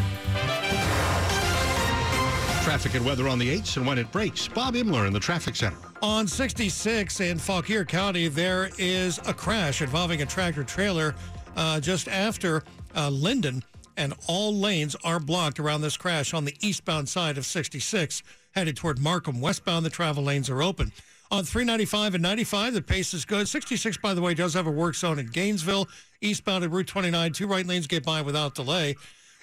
Traffic 2.64 2.94
and 2.94 3.04
weather 3.04 3.28
on 3.28 3.40
the 3.40 3.60
8s 3.60 3.78
and 3.78 3.88
when 3.88 3.98
it 3.98 4.12
breaks. 4.12 4.48
Bob 4.48 4.76
Imler 4.76 5.08
in 5.08 5.14
the 5.14 5.20
traffic 5.20 5.56
center. 5.56 5.78
On 6.04 6.28
66 6.28 7.20
in 7.20 7.40
Fauquier 7.40 7.84
County, 7.84 8.28
there 8.28 8.70
is 8.78 9.20
a 9.26 9.34
crash 9.34 9.82
involving 9.82 10.22
a 10.22 10.26
tractor 10.28 10.64
trailer 10.64 11.16
uh, 11.56 11.80
just 11.80 12.08
after 12.08 12.62
uh, 12.96 13.10
Linden, 13.10 13.64
and 13.98 14.14
all 14.28 14.56
lanes 14.56 14.96
are 15.04 15.20
blocked 15.20 15.60
around 15.60 15.82
this 15.82 15.98
crash 15.98 16.36
on 16.36 16.46
the 16.46 16.56
eastbound 16.62 17.10
side 17.10 17.40
of 17.40 17.46
66, 17.48 18.22
headed 18.52 18.78
toward 18.78 19.00
Markham. 19.00 19.42
Westbound, 19.42 19.84
the 19.84 19.90
travel 19.90 20.26
lanes 20.26 20.48
are 20.48 20.62
open. 20.62 20.92
On 21.30 21.44
395 21.44 22.16
and 22.16 22.24
95, 22.24 22.74
the 22.74 22.82
pace 22.82 23.14
is 23.14 23.26
good. 23.26 23.48
66, 23.48 23.98
by 23.98 24.14
the 24.14 24.22
way, 24.22 24.34
does 24.34 24.54
have 24.54 24.66
a 24.68 24.72
work 24.72 24.96
zone 24.96 25.20
in 25.20 25.28
Gainesville. 25.28 25.90
Eastbound 26.22 26.64
at 26.64 26.72
Route 26.72 26.88
29, 26.88 27.34
two 27.34 27.48
right 27.48 27.66
lanes 27.66 27.86
get 27.86 28.06
by 28.06 28.22
without 28.22 28.56
delay. 28.56 28.96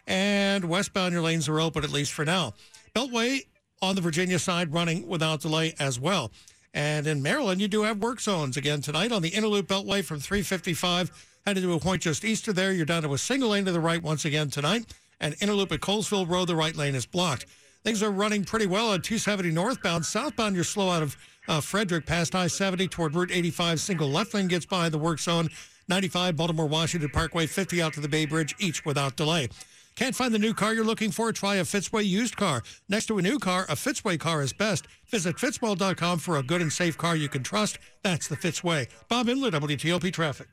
And 0.06 0.64
westbound, 0.64 1.12
your 1.12 1.22
lanes 1.22 1.48
are 1.48 1.60
open, 1.60 1.84
at 1.84 1.90
least 1.90 2.12
for 2.12 2.24
now. 2.24 2.54
Beltway 2.94 3.40
on 3.82 3.94
the 3.96 4.00
Virginia 4.00 4.38
side 4.38 4.72
running 4.72 5.06
without 5.06 5.42
delay 5.42 5.74
as 5.78 6.00
well. 6.00 6.32
And 6.72 7.06
in 7.06 7.22
Maryland, 7.22 7.60
you 7.60 7.68
do 7.68 7.82
have 7.82 7.98
work 7.98 8.20
zones 8.20 8.56
again 8.56 8.80
tonight 8.80 9.12
on 9.12 9.22
the 9.22 9.28
inner 9.28 9.46
loop 9.46 9.68
Beltway 9.68 10.04
from 10.04 10.20
355 10.20 11.10
headed 11.46 11.62
to 11.62 11.74
a 11.74 11.78
point 11.78 12.02
just 12.02 12.24
east 12.24 12.48
of 12.48 12.54
there. 12.54 12.72
You're 12.72 12.86
down 12.86 13.02
to 13.02 13.12
a 13.12 13.18
single 13.18 13.50
lane 13.50 13.66
to 13.66 13.72
the 13.72 13.80
right 13.80 14.02
once 14.02 14.24
again 14.24 14.48
tonight. 14.48 14.86
and 15.20 15.36
Inner 15.40 15.52
loop 15.52 15.70
at 15.72 15.80
Colesville 15.80 16.28
Road. 16.28 16.48
The 16.48 16.56
right 16.56 16.74
lane 16.74 16.94
is 16.94 17.06
blocked. 17.06 17.46
Things 17.84 18.02
are 18.02 18.10
running 18.10 18.44
pretty 18.44 18.66
well 18.66 18.90
on 18.90 19.02
270 19.02 19.50
northbound. 19.50 20.06
Southbound, 20.06 20.54
you're 20.54 20.64
slow 20.64 20.90
out 20.90 21.02
of 21.02 21.16
uh, 21.48 21.60
Frederick 21.60 22.06
past 22.06 22.34
I 22.34 22.46
70 22.46 22.88
toward 22.88 23.14
Route 23.14 23.30
85. 23.32 23.80
Single 23.80 24.08
left 24.08 24.34
lane 24.34 24.48
gets 24.48 24.66
by 24.66 24.88
the 24.88 24.98
work 24.98 25.20
zone. 25.20 25.48
95 25.88 26.36
Baltimore 26.36 26.66
Washington 26.66 27.10
Parkway, 27.10 27.46
50 27.46 27.82
out 27.82 27.92
to 27.94 28.00
the 28.00 28.08
Bay 28.08 28.24
Bridge, 28.24 28.54
each 28.58 28.84
without 28.84 29.16
delay. 29.16 29.48
Can't 29.96 30.16
find 30.16 30.34
the 30.34 30.38
new 30.38 30.54
car 30.54 30.74
you're 30.74 30.84
looking 30.84 31.12
for? 31.12 31.32
Try 31.32 31.56
a 31.56 31.62
Fitzway 31.62 32.04
used 32.04 32.36
car. 32.36 32.62
Next 32.88 33.06
to 33.06 33.18
a 33.18 33.22
new 33.22 33.38
car, 33.38 33.64
a 33.68 33.74
Fitzway 33.74 34.18
car 34.18 34.42
is 34.42 34.52
best. 34.52 34.86
Visit 35.08 35.36
fitzway.com 35.36 36.18
for 36.18 36.38
a 36.38 36.42
good 36.42 36.60
and 36.60 36.72
safe 36.72 36.98
car 36.98 37.14
you 37.14 37.28
can 37.28 37.44
trust. 37.44 37.78
That's 38.02 38.26
the 38.26 38.36
Fitzway. 38.36 38.88
Bob 39.08 39.28
Imler, 39.28 39.52
WTOP 39.52 40.12
Traffic. 40.12 40.48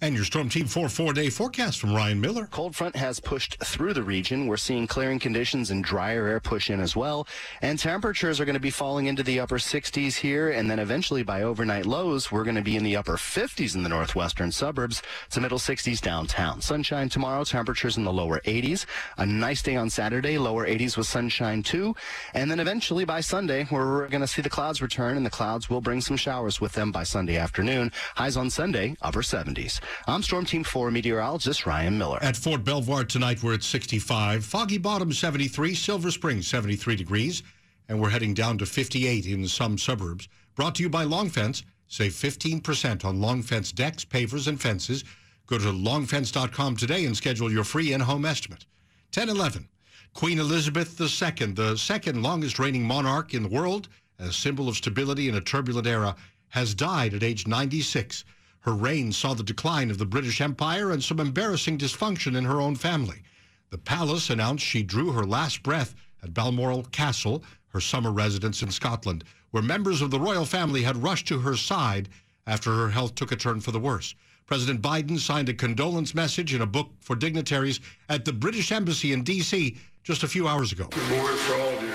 And 0.00 0.14
your 0.14 0.24
Storm 0.24 0.48
Team 0.48 0.66
4 0.66 0.88
four 0.88 1.12
day 1.12 1.28
forecast 1.28 1.80
from 1.80 1.92
Ryan 1.92 2.20
Miller. 2.20 2.46
Cold 2.52 2.76
front 2.76 2.94
has 2.94 3.18
pushed 3.18 3.58
through 3.64 3.94
the 3.94 4.02
region. 4.04 4.46
We're 4.46 4.56
seeing 4.56 4.86
clearing 4.86 5.18
conditions 5.18 5.72
and 5.72 5.82
drier 5.82 6.28
air 6.28 6.38
push 6.38 6.70
in 6.70 6.78
as 6.78 6.94
well. 6.94 7.26
And 7.62 7.80
temperatures 7.80 8.38
are 8.38 8.44
going 8.44 8.54
to 8.54 8.60
be 8.60 8.70
falling 8.70 9.06
into 9.06 9.24
the 9.24 9.40
upper 9.40 9.58
60s 9.58 10.14
here. 10.14 10.50
And 10.50 10.70
then 10.70 10.78
eventually 10.78 11.24
by 11.24 11.42
overnight 11.42 11.84
lows, 11.84 12.30
we're 12.30 12.44
going 12.44 12.54
to 12.54 12.62
be 12.62 12.76
in 12.76 12.84
the 12.84 12.94
upper 12.94 13.16
50s 13.16 13.74
in 13.74 13.82
the 13.82 13.88
northwestern 13.88 14.52
suburbs 14.52 15.02
to 15.30 15.40
middle 15.40 15.58
60s 15.58 16.00
downtown. 16.00 16.60
Sunshine 16.60 17.08
tomorrow, 17.08 17.42
temperatures 17.42 17.96
in 17.96 18.04
the 18.04 18.12
lower 18.12 18.38
80s. 18.44 18.86
A 19.16 19.26
nice 19.26 19.62
day 19.62 19.74
on 19.74 19.90
Saturday, 19.90 20.38
lower 20.38 20.64
80s 20.64 20.96
with 20.96 21.08
sunshine 21.08 21.64
too. 21.64 21.96
And 22.34 22.48
then 22.48 22.60
eventually 22.60 23.04
by 23.04 23.20
Sunday, 23.20 23.66
we're 23.68 24.06
going 24.06 24.20
to 24.20 24.28
see 24.28 24.42
the 24.42 24.48
clouds 24.48 24.80
return 24.80 25.16
and 25.16 25.26
the 25.26 25.30
clouds 25.30 25.68
will 25.68 25.80
bring 25.80 26.00
some 26.00 26.16
showers 26.16 26.60
with 26.60 26.74
them 26.74 26.92
by 26.92 27.02
Sunday 27.02 27.36
afternoon. 27.36 27.90
Highs 28.14 28.36
on 28.36 28.48
Sunday, 28.48 28.96
upper 29.02 29.22
70s. 29.22 29.80
I'm 30.06 30.22
Storm 30.22 30.44
Team 30.44 30.64
4 30.64 30.90
meteorologist 30.90 31.66
Ryan 31.66 31.98
Miller. 31.98 32.18
At 32.22 32.36
Fort 32.36 32.64
Belvoir 32.64 33.04
tonight, 33.04 33.42
we're 33.42 33.54
at 33.54 33.62
65. 33.62 34.44
Foggy 34.44 34.78
Bottom, 34.78 35.12
73. 35.12 35.74
Silver 35.74 36.10
Spring, 36.10 36.42
73 36.42 36.96
degrees. 36.96 37.42
And 37.88 38.00
we're 38.00 38.10
heading 38.10 38.34
down 38.34 38.58
to 38.58 38.66
58 38.66 39.26
in 39.26 39.46
some 39.48 39.78
suburbs. 39.78 40.28
Brought 40.54 40.74
to 40.76 40.82
you 40.82 40.88
by 40.88 41.04
Long 41.04 41.28
Fence. 41.28 41.62
Save 41.88 42.12
15% 42.12 43.04
on 43.04 43.20
Long 43.20 43.42
Fence 43.42 43.72
decks, 43.72 44.04
pavers, 44.04 44.46
and 44.46 44.60
fences. 44.60 45.04
Go 45.46 45.56
to 45.56 45.72
longfence.com 45.72 46.76
today 46.76 47.06
and 47.06 47.16
schedule 47.16 47.50
your 47.50 47.64
free 47.64 47.94
in-home 47.94 48.26
estimate. 48.26 48.66
1011. 49.14 49.68
Queen 50.12 50.38
Elizabeth 50.38 51.00
II, 51.00 51.52
the 51.52 51.76
second 51.76 52.22
longest 52.22 52.58
reigning 52.58 52.84
monarch 52.84 53.32
in 53.32 53.42
the 53.42 53.48
world, 53.48 53.88
a 54.18 54.32
symbol 54.32 54.68
of 54.68 54.76
stability 54.76 55.28
in 55.28 55.36
a 55.36 55.40
turbulent 55.40 55.86
era, 55.86 56.14
has 56.48 56.74
died 56.74 57.14
at 57.14 57.22
age 57.22 57.46
96. 57.46 58.24
Her 58.60 58.72
reign 58.72 59.12
saw 59.12 59.34
the 59.34 59.42
decline 59.42 59.90
of 59.90 59.98
the 59.98 60.06
British 60.06 60.40
Empire 60.40 60.90
and 60.90 61.02
some 61.02 61.20
embarrassing 61.20 61.78
dysfunction 61.78 62.36
in 62.36 62.44
her 62.44 62.60
own 62.60 62.74
family. 62.74 63.22
The 63.70 63.78
palace 63.78 64.30
announced 64.30 64.64
she 64.64 64.82
drew 64.82 65.12
her 65.12 65.24
last 65.24 65.62
breath 65.62 65.94
at 66.22 66.34
Balmoral 66.34 66.84
Castle, 66.84 67.44
her 67.68 67.80
summer 67.80 68.10
residence 68.10 68.62
in 68.62 68.70
Scotland, 68.70 69.24
where 69.50 69.62
members 69.62 70.02
of 70.02 70.10
the 70.10 70.20
royal 70.20 70.44
family 70.44 70.82
had 70.82 71.02
rushed 71.02 71.28
to 71.28 71.40
her 71.40 71.56
side 71.56 72.08
after 72.46 72.74
her 72.74 72.90
health 72.90 73.14
took 73.14 73.30
a 73.30 73.36
turn 73.36 73.60
for 73.60 73.70
the 73.70 73.78
worse. 73.78 74.14
President 74.46 74.80
Biden 74.80 75.18
signed 75.18 75.50
a 75.50 75.54
condolence 75.54 76.14
message 76.14 76.54
in 76.54 76.62
a 76.62 76.66
book 76.66 76.90
for 77.00 77.14
dignitaries 77.14 77.80
at 78.08 78.24
the 78.24 78.32
British 78.32 78.72
Embassy 78.72 79.12
in 79.12 79.22
D.C. 79.22 79.76
just 80.02 80.22
a 80.22 80.28
few 80.28 80.48
hours 80.48 80.72
ago. 80.72 80.86
Good 80.90 81.10
morning 81.10 81.36
for 81.36 81.54
all 81.54 81.68
of 81.68 81.82
you. 81.82 81.92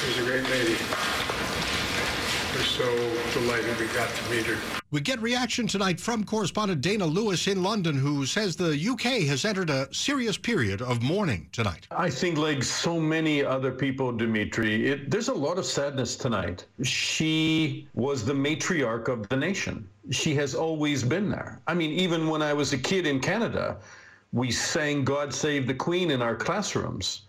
She's 0.00 0.18
a 0.18 0.24
great 0.24 0.48
lady. 0.48 0.76
We're 2.54 2.62
so 2.62 3.15
delighted 3.46 3.78
we 3.78 3.86
got 3.94 4.10
to 4.10 4.30
meet 4.30 4.44
her. 4.44 4.56
We 4.90 5.00
get 5.00 5.22
reaction 5.22 5.68
tonight 5.68 6.00
from 6.00 6.24
correspondent 6.24 6.80
Dana 6.80 7.06
Lewis 7.06 7.46
in 7.46 7.62
London, 7.62 7.96
who 7.96 8.26
says 8.26 8.56
the 8.56 8.76
UK 8.88 9.24
has 9.28 9.44
entered 9.44 9.70
a 9.70 9.92
serious 9.94 10.36
period 10.36 10.82
of 10.82 11.00
mourning 11.00 11.48
tonight. 11.52 11.86
I 11.92 12.10
think, 12.10 12.38
like 12.38 12.64
so 12.64 12.98
many 12.98 13.44
other 13.44 13.70
people, 13.70 14.10
Dimitri, 14.10 14.88
it, 14.88 15.10
there's 15.12 15.28
a 15.28 15.34
lot 15.34 15.58
of 15.58 15.64
sadness 15.64 16.16
tonight. 16.16 16.66
She 16.82 17.86
was 17.94 18.24
the 18.24 18.32
matriarch 18.32 19.06
of 19.06 19.28
the 19.28 19.36
nation. 19.36 19.88
She 20.10 20.34
has 20.34 20.56
always 20.56 21.04
been 21.04 21.30
there. 21.30 21.60
I 21.68 21.74
mean, 21.74 21.92
even 21.92 22.28
when 22.28 22.42
I 22.42 22.52
was 22.52 22.72
a 22.72 22.78
kid 22.78 23.06
in 23.06 23.20
Canada, 23.20 23.76
we 24.32 24.50
sang 24.50 25.04
God 25.04 25.32
Save 25.32 25.68
the 25.68 25.74
Queen 25.74 26.10
in 26.10 26.20
our 26.20 26.34
classrooms 26.34 27.25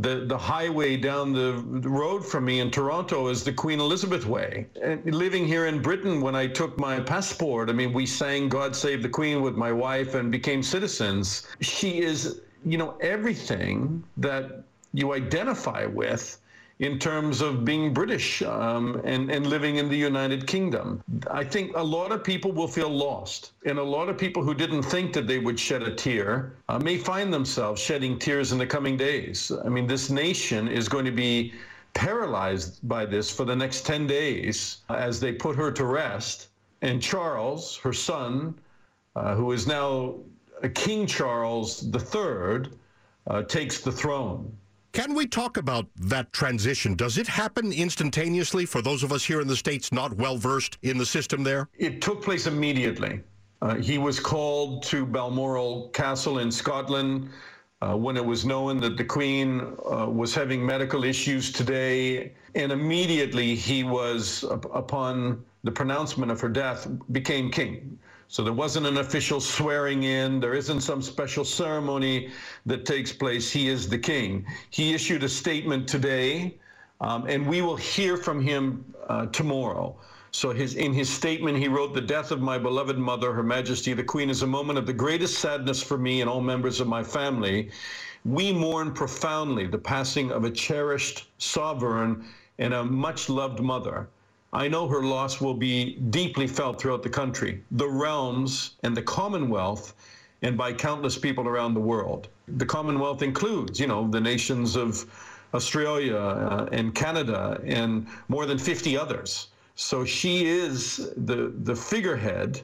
the 0.00 0.24
the 0.26 0.38
highway 0.38 0.96
down 0.96 1.32
the 1.32 1.54
road 1.88 2.24
from 2.24 2.44
me 2.44 2.60
in 2.60 2.70
Toronto 2.70 3.28
is 3.28 3.42
the 3.42 3.52
Queen 3.52 3.80
Elizabeth 3.80 4.26
Way. 4.26 4.66
And 4.80 5.14
living 5.14 5.46
here 5.46 5.66
in 5.66 5.82
Britain, 5.82 6.20
when 6.20 6.36
I 6.36 6.46
took 6.46 6.78
my 6.78 7.00
passport, 7.00 7.68
I 7.68 7.72
mean, 7.72 7.92
we 7.92 8.06
sang 8.06 8.48
"God 8.48 8.76
Save 8.76 9.02
the 9.02 9.08
Queen" 9.08 9.42
with 9.42 9.56
my 9.56 9.72
wife 9.72 10.14
and 10.14 10.30
became 10.30 10.62
citizens. 10.62 11.46
She 11.60 12.00
is, 12.00 12.40
you 12.64 12.78
know, 12.78 12.96
everything 13.00 14.04
that 14.18 14.62
you 14.94 15.12
identify 15.14 15.86
with 15.86 16.40
in 16.80 16.98
terms 16.98 17.40
of 17.40 17.64
being 17.64 17.92
British 17.92 18.40
um, 18.42 19.00
and, 19.04 19.30
and 19.30 19.46
living 19.46 19.76
in 19.76 19.88
the 19.88 19.96
United 19.96 20.46
Kingdom. 20.46 21.02
I 21.28 21.42
think 21.42 21.76
a 21.76 21.82
lot 21.82 22.12
of 22.12 22.22
people 22.22 22.52
will 22.52 22.68
feel 22.68 22.88
lost. 22.88 23.52
And 23.66 23.78
a 23.78 23.82
lot 23.82 24.08
of 24.08 24.16
people 24.16 24.42
who 24.44 24.54
didn't 24.54 24.84
think 24.84 25.12
that 25.14 25.26
they 25.26 25.40
would 25.40 25.58
shed 25.58 25.82
a 25.82 25.94
tear 25.94 26.52
uh, 26.68 26.78
may 26.78 26.96
find 26.96 27.32
themselves 27.32 27.82
shedding 27.82 28.18
tears 28.18 28.52
in 28.52 28.58
the 28.58 28.66
coming 28.66 28.96
days. 28.96 29.50
I 29.64 29.68
mean, 29.68 29.88
this 29.88 30.08
nation 30.08 30.68
is 30.68 30.88
going 30.88 31.04
to 31.04 31.10
be 31.10 31.52
paralyzed 31.94 32.86
by 32.88 33.04
this 33.04 33.28
for 33.28 33.44
the 33.44 33.56
next 33.56 33.84
10 33.84 34.06
days 34.06 34.78
as 34.88 35.18
they 35.18 35.32
put 35.32 35.56
her 35.56 35.72
to 35.72 35.84
rest. 35.84 36.48
And 36.82 37.02
Charles, 37.02 37.76
her 37.78 37.92
son, 37.92 38.54
uh, 39.16 39.34
who 39.34 39.50
is 39.50 39.66
now 39.66 40.14
King 40.74 41.06
Charles 41.06 41.84
III, 41.92 42.70
uh, 43.26 43.42
takes 43.42 43.80
the 43.80 43.90
throne. 43.90 44.56
Can 44.92 45.14
we 45.14 45.26
talk 45.26 45.56
about 45.56 45.86
that 45.96 46.32
transition? 46.32 46.94
Does 46.94 47.18
it 47.18 47.26
happen 47.26 47.72
instantaneously 47.72 48.66
for 48.66 48.82
those 48.82 49.02
of 49.02 49.12
us 49.12 49.24
here 49.24 49.40
in 49.40 49.46
the 49.46 49.56
States 49.56 49.92
not 49.92 50.12
well 50.14 50.36
versed 50.36 50.78
in 50.82 50.98
the 50.98 51.06
system 51.06 51.42
there? 51.42 51.68
It 51.78 52.00
took 52.00 52.22
place 52.22 52.46
immediately. 52.46 53.20
Uh, 53.60 53.76
he 53.76 53.98
was 53.98 54.18
called 54.18 54.82
to 54.84 55.04
Balmoral 55.04 55.88
Castle 55.90 56.38
in 56.38 56.50
Scotland 56.50 57.28
uh, 57.80 57.96
when 57.96 58.16
it 58.16 58.24
was 58.24 58.44
known 58.44 58.80
that 58.80 58.96
the 58.96 59.04
Queen 59.04 59.76
uh, 59.90 60.06
was 60.08 60.34
having 60.34 60.64
medical 60.64 61.04
issues 61.04 61.52
today. 61.52 62.32
And 62.54 62.72
immediately 62.72 63.54
he 63.54 63.84
was, 63.84 64.44
upon 64.50 65.44
the 65.64 65.70
pronouncement 65.70 66.32
of 66.32 66.40
her 66.40 66.48
death, 66.48 66.88
became 67.12 67.50
king. 67.50 67.98
So 68.30 68.44
there 68.44 68.52
wasn't 68.52 68.86
an 68.86 68.98
official 68.98 69.40
swearing 69.40 70.02
in. 70.02 70.38
There 70.38 70.52
isn't 70.52 70.82
some 70.82 71.00
special 71.00 71.46
ceremony 71.46 72.30
that 72.66 72.84
takes 72.84 73.10
place. 73.10 73.50
He 73.50 73.68
is 73.68 73.88
the 73.88 73.98
king. 73.98 74.46
He 74.68 74.92
issued 74.92 75.22
a 75.22 75.28
statement 75.30 75.88
today, 75.88 76.54
um, 77.00 77.26
and 77.26 77.46
we 77.46 77.62
will 77.62 77.76
hear 77.76 78.18
from 78.18 78.42
him 78.42 78.84
uh, 79.08 79.26
tomorrow. 79.26 79.96
So 80.30 80.50
his, 80.50 80.74
in 80.74 80.92
his 80.92 81.08
statement, 81.08 81.56
he 81.56 81.68
wrote, 81.68 81.94
The 81.94 82.02
death 82.02 82.30
of 82.30 82.42
my 82.42 82.58
beloved 82.58 82.98
mother, 82.98 83.32
Her 83.32 83.42
Majesty 83.42 83.94
the 83.94 84.04
Queen, 84.04 84.28
is 84.28 84.42
a 84.42 84.46
moment 84.46 84.78
of 84.78 84.86
the 84.86 84.92
greatest 84.92 85.38
sadness 85.38 85.82
for 85.82 85.96
me 85.96 86.20
and 86.20 86.28
all 86.28 86.42
members 86.42 86.80
of 86.80 86.86
my 86.86 87.02
family. 87.02 87.70
We 88.26 88.52
mourn 88.52 88.92
profoundly 88.92 89.66
the 89.66 89.78
passing 89.78 90.32
of 90.32 90.44
a 90.44 90.50
cherished 90.50 91.28
sovereign 91.38 92.26
and 92.58 92.74
a 92.74 92.84
much 92.84 93.30
loved 93.30 93.60
mother. 93.60 94.06
I 94.52 94.66
know 94.66 94.88
her 94.88 95.02
loss 95.02 95.40
will 95.40 95.54
be 95.54 95.96
deeply 96.08 96.46
felt 96.46 96.80
throughout 96.80 97.02
the 97.02 97.10
country, 97.10 97.62
the 97.72 97.88
realms, 97.88 98.76
and 98.82 98.96
the 98.96 99.02
Commonwealth, 99.02 99.94
and 100.40 100.56
by 100.56 100.72
countless 100.72 101.18
people 101.18 101.46
around 101.46 101.74
the 101.74 101.80
world. 101.80 102.28
The 102.56 102.64
Commonwealth 102.64 103.22
includes, 103.22 103.78
you 103.78 103.86
know, 103.86 104.08
the 104.08 104.20
nations 104.20 104.74
of 104.74 105.04
Australia 105.52 106.16
uh, 106.16 106.68
and 106.72 106.94
Canada 106.94 107.60
and 107.64 108.06
more 108.28 108.46
than 108.46 108.58
50 108.58 108.96
others. 108.96 109.48
So 109.74 110.04
she 110.04 110.46
is 110.46 111.12
the, 111.16 111.52
the 111.64 111.76
figurehead 111.76 112.62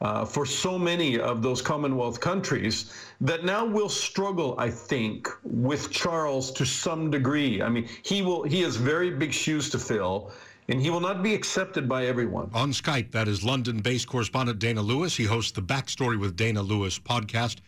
uh, 0.00 0.24
for 0.24 0.44
so 0.44 0.78
many 0.78 1.18
of 1.18 1.42
those 1.42 1.62
Commonwealth 1.62 2.20
countries 2.20 2.92
that 3.22 3.44
now 3.44 3.64
will 3.64 3.88
struggle, 3.88 4.54
I 4.58 4.68
think, 4.68 5.28
with 5.42 5.90
Charles 5.90 6.50
to 6.52 6.66
some 6.66 7.10
degree. 7.10 7.62
I 7.62 7.70
mean, 7.70 7.88
he 8.02 8.20
will 8.20 8.42
he 8.42 8.60
has 8.62 8.76
very 8.76 9.10
big 9.10 9.32
shoes 9.32 9.70
to 9.70 9.78
fill 9.78 10.32
and 10.68 10.80
he 10.80 10.90
will 10.90 11.00
not 11.00 11.22
be 11.22 11.34
accepted 11.34 11.88
by 11.88 12.06
everyone. 12.06 12.50
On 12.54 12.72
Skype, 12.72 13.10
that 13.12 13.28
is 13.28 13.44
London 13.44 13.78
based 13.78 14.08
correspondent 14.08 14.58
Dana 14.58 14.82
Lewis. 14.82 15.16
He 15.16 15.24
hosts 15.24 15.52
the 15.52 15.62
Backstory 15.62 16.18
with 16.18 16.36
Dana 16.36 16.62
Lewis 16.62 16.98
podcast, 16.98 17.58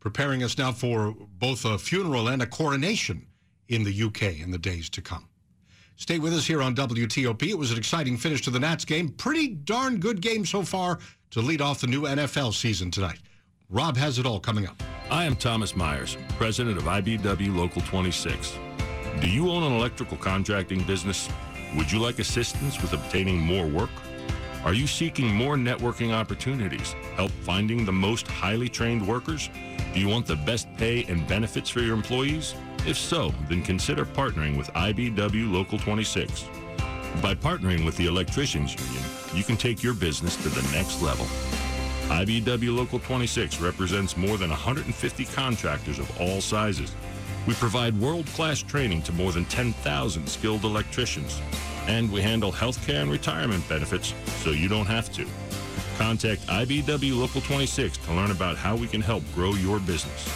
preparing 0.00 0.42
us 0.42 0.56
now 0.56 0.72
for 0.72 1.14
both 1.38 1.64
a 1.64 1.78
funeral 1.78 2.28
and 2.28 2.42
a 2.42 2.46
coronation 2.46 3.26
in 3.68 3.84
the 3.84 4.02
UK 4.02 4.40
in 4.40 4.50
the 4.50 4.58
days 4.58 4.88
to 4.90 5.02
come. 5.02 5.28
Stay 5.96 6.20
with 6.20 6.32
us 6.32 6.46
here 6.46 6.62
on 6.62 6.76
WTOP. 6.76 7.42
It 7.42 7.58
was 7.58 7.72
an 7.72 7.78
exciting 7.78 8.16
finish 8.16 8.40
to 8.42 8.50
the 8.50 8.60
Nats 8.60 8.84
game. 8.84 9.08
Pretty 9.08 9.48
darn 9.48 9.98
good 9.98 10.20
game 10.20 10.46
so 10.46 10.62
far 10.62 11.00
to 11.30 11.40
lead 11.40 11.60
off 11.60 11.80
the 11.80 11.88
new 11.88 12.02
NFL 12.02 12.54
season 12.54 12.90
tonight. 12.90 13.18
Rob 13.68 13.96
has 13.96 14.18
it 14.18 14.24
all 14.24 14.38
coming 14.38 14.66
up. 14.66 14.80
I 15.10 15.24
am 15.24 15.34
Thomas 15.34 15.74
Myers, 15.74 16.16
president 16.38 16.78
of 16.78 16.84
IBEW 16.84 17.54
Local 17.54 17.82
26. 17.82 18.56
Do 19.20 19.28
you 19.28 19.50
own 19.50 19.64
an 19.64 19.72
electrical 19.72 20.16
contracting 20.16 20.84
business? 20.84 21.28
Would 21.76 21.92
you 21.92 21.98
like 21.98 22.18
assistance 22.18 22.80
with 22.80 22.92
obtaining 22.92 23.38
more 23.38 23.66
work? 23.66 23.90
Are 24.64 24.72
you 24.72 24.86
seeking 24.86 25.26
more 25.26 25.56
networking 25.56 26.12
opportunities, 26.12 26.94
help 27.14 27.30
finding 27.30 27.84
the 27.84 27.92
most 27.92 28.26
highly 28.26 28.68
trained 28.68 29.06
workers? 29.06 29.50
Do 29.92 30.00
you 30.00 30.08
want 30.08 30.26
the 30.26 30.36
best 30.36 30.68
pay 30.76 31.04
and 31.04 31.26
benefits 31.26 31.70
for 31.70 31.80
your 31.80 31.94
employees? 31.94 32.54
If 32.86 32.96
so, 32.96 33.32
then 33.48 33.62
consider 33.62 34.04
partnering 34.04 34.56
with 34.56 34.68
IBEW 34.68 35.52
Local 35.52 35.78
26. 35.78 36.44
By 37.22 37.34
partnering 37.34 37.84
with 37.84 37.96
the 37.96 38.06
Electricians 38.06 38.74
Union, 38.74 39.04
you 39.34 39.44
can 39.44 39.56
take 39.56 39.82
your 39.82 39.94
business 39.94 40.36
to 40.36 40.48
the 40.48 40.62
next 40.72 41.02
level. 41.02 41.26
IBEW 42.08 42.74
Local 42.74 42.98
26 42.98 43.60
represents 43.60 44.16
more 44.16 44.38
than 44.38 44.50
150 44.50 45.24
contractors 45.26 45.98
of 45.98 46.20
all 46.20 46.40
sizes. 46.40 46.94
We 47.48 47.54
provide 47.54 47.98
world-class 47.98 48.62
training 48.62 49.02
to 49.04 49.12
more 49.12 49.32
than 49.32 49.46
10,000 49.46 50.28
skilled 50.28 50.64
electricians. 50.64 51.40
And 51.86 52.12
we 52.12 52.20
handle 52.20 52.52
healthcare 52.52 53.00
and 53.00 53.10
retirement 53.10 53.66
benefits 53.70 54.12
so 54.42 54.50
you 54.50 54.68
don't 54.68 54.84
have 54.84 55.10
to. 55.14 55.24
Contact 55.96 56.46
IBEW 56.48 57.18
Local 57.18 57.40
26 57.40 57.96
to 57.96 58.12
learn 58.12 58.32
about 58.32 58.58
how 58.58 58.76
we 58.76 58.86
can 58.86 59.00
help 59.00 59.22
grow 59.34 59.54
your 59.54 59.80
business. 59.80 60.30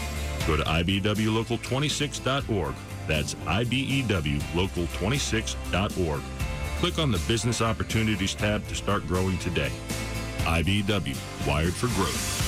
Go 0.47 0.57
to 0.57 0.63
IBEWLocal26.org. 0.63 2.75
That's 3.07 3.35
IBEWLocal26.org. 3.35 6.21
Click 6.79 6.99
on 6.99 7.13
the 7.13 7.21
Business 7.29 7.61
Opportunities 7.61 8.35
tab 8.35 8.67
to 8.69 8.75
start 8.75 9.07
growing 9.07 9.37
today. 9.37 9.71
IBEW, 10.45 11.47
wired 11.47 11.75
for 11.75 11.89
growth. 11.89 12.42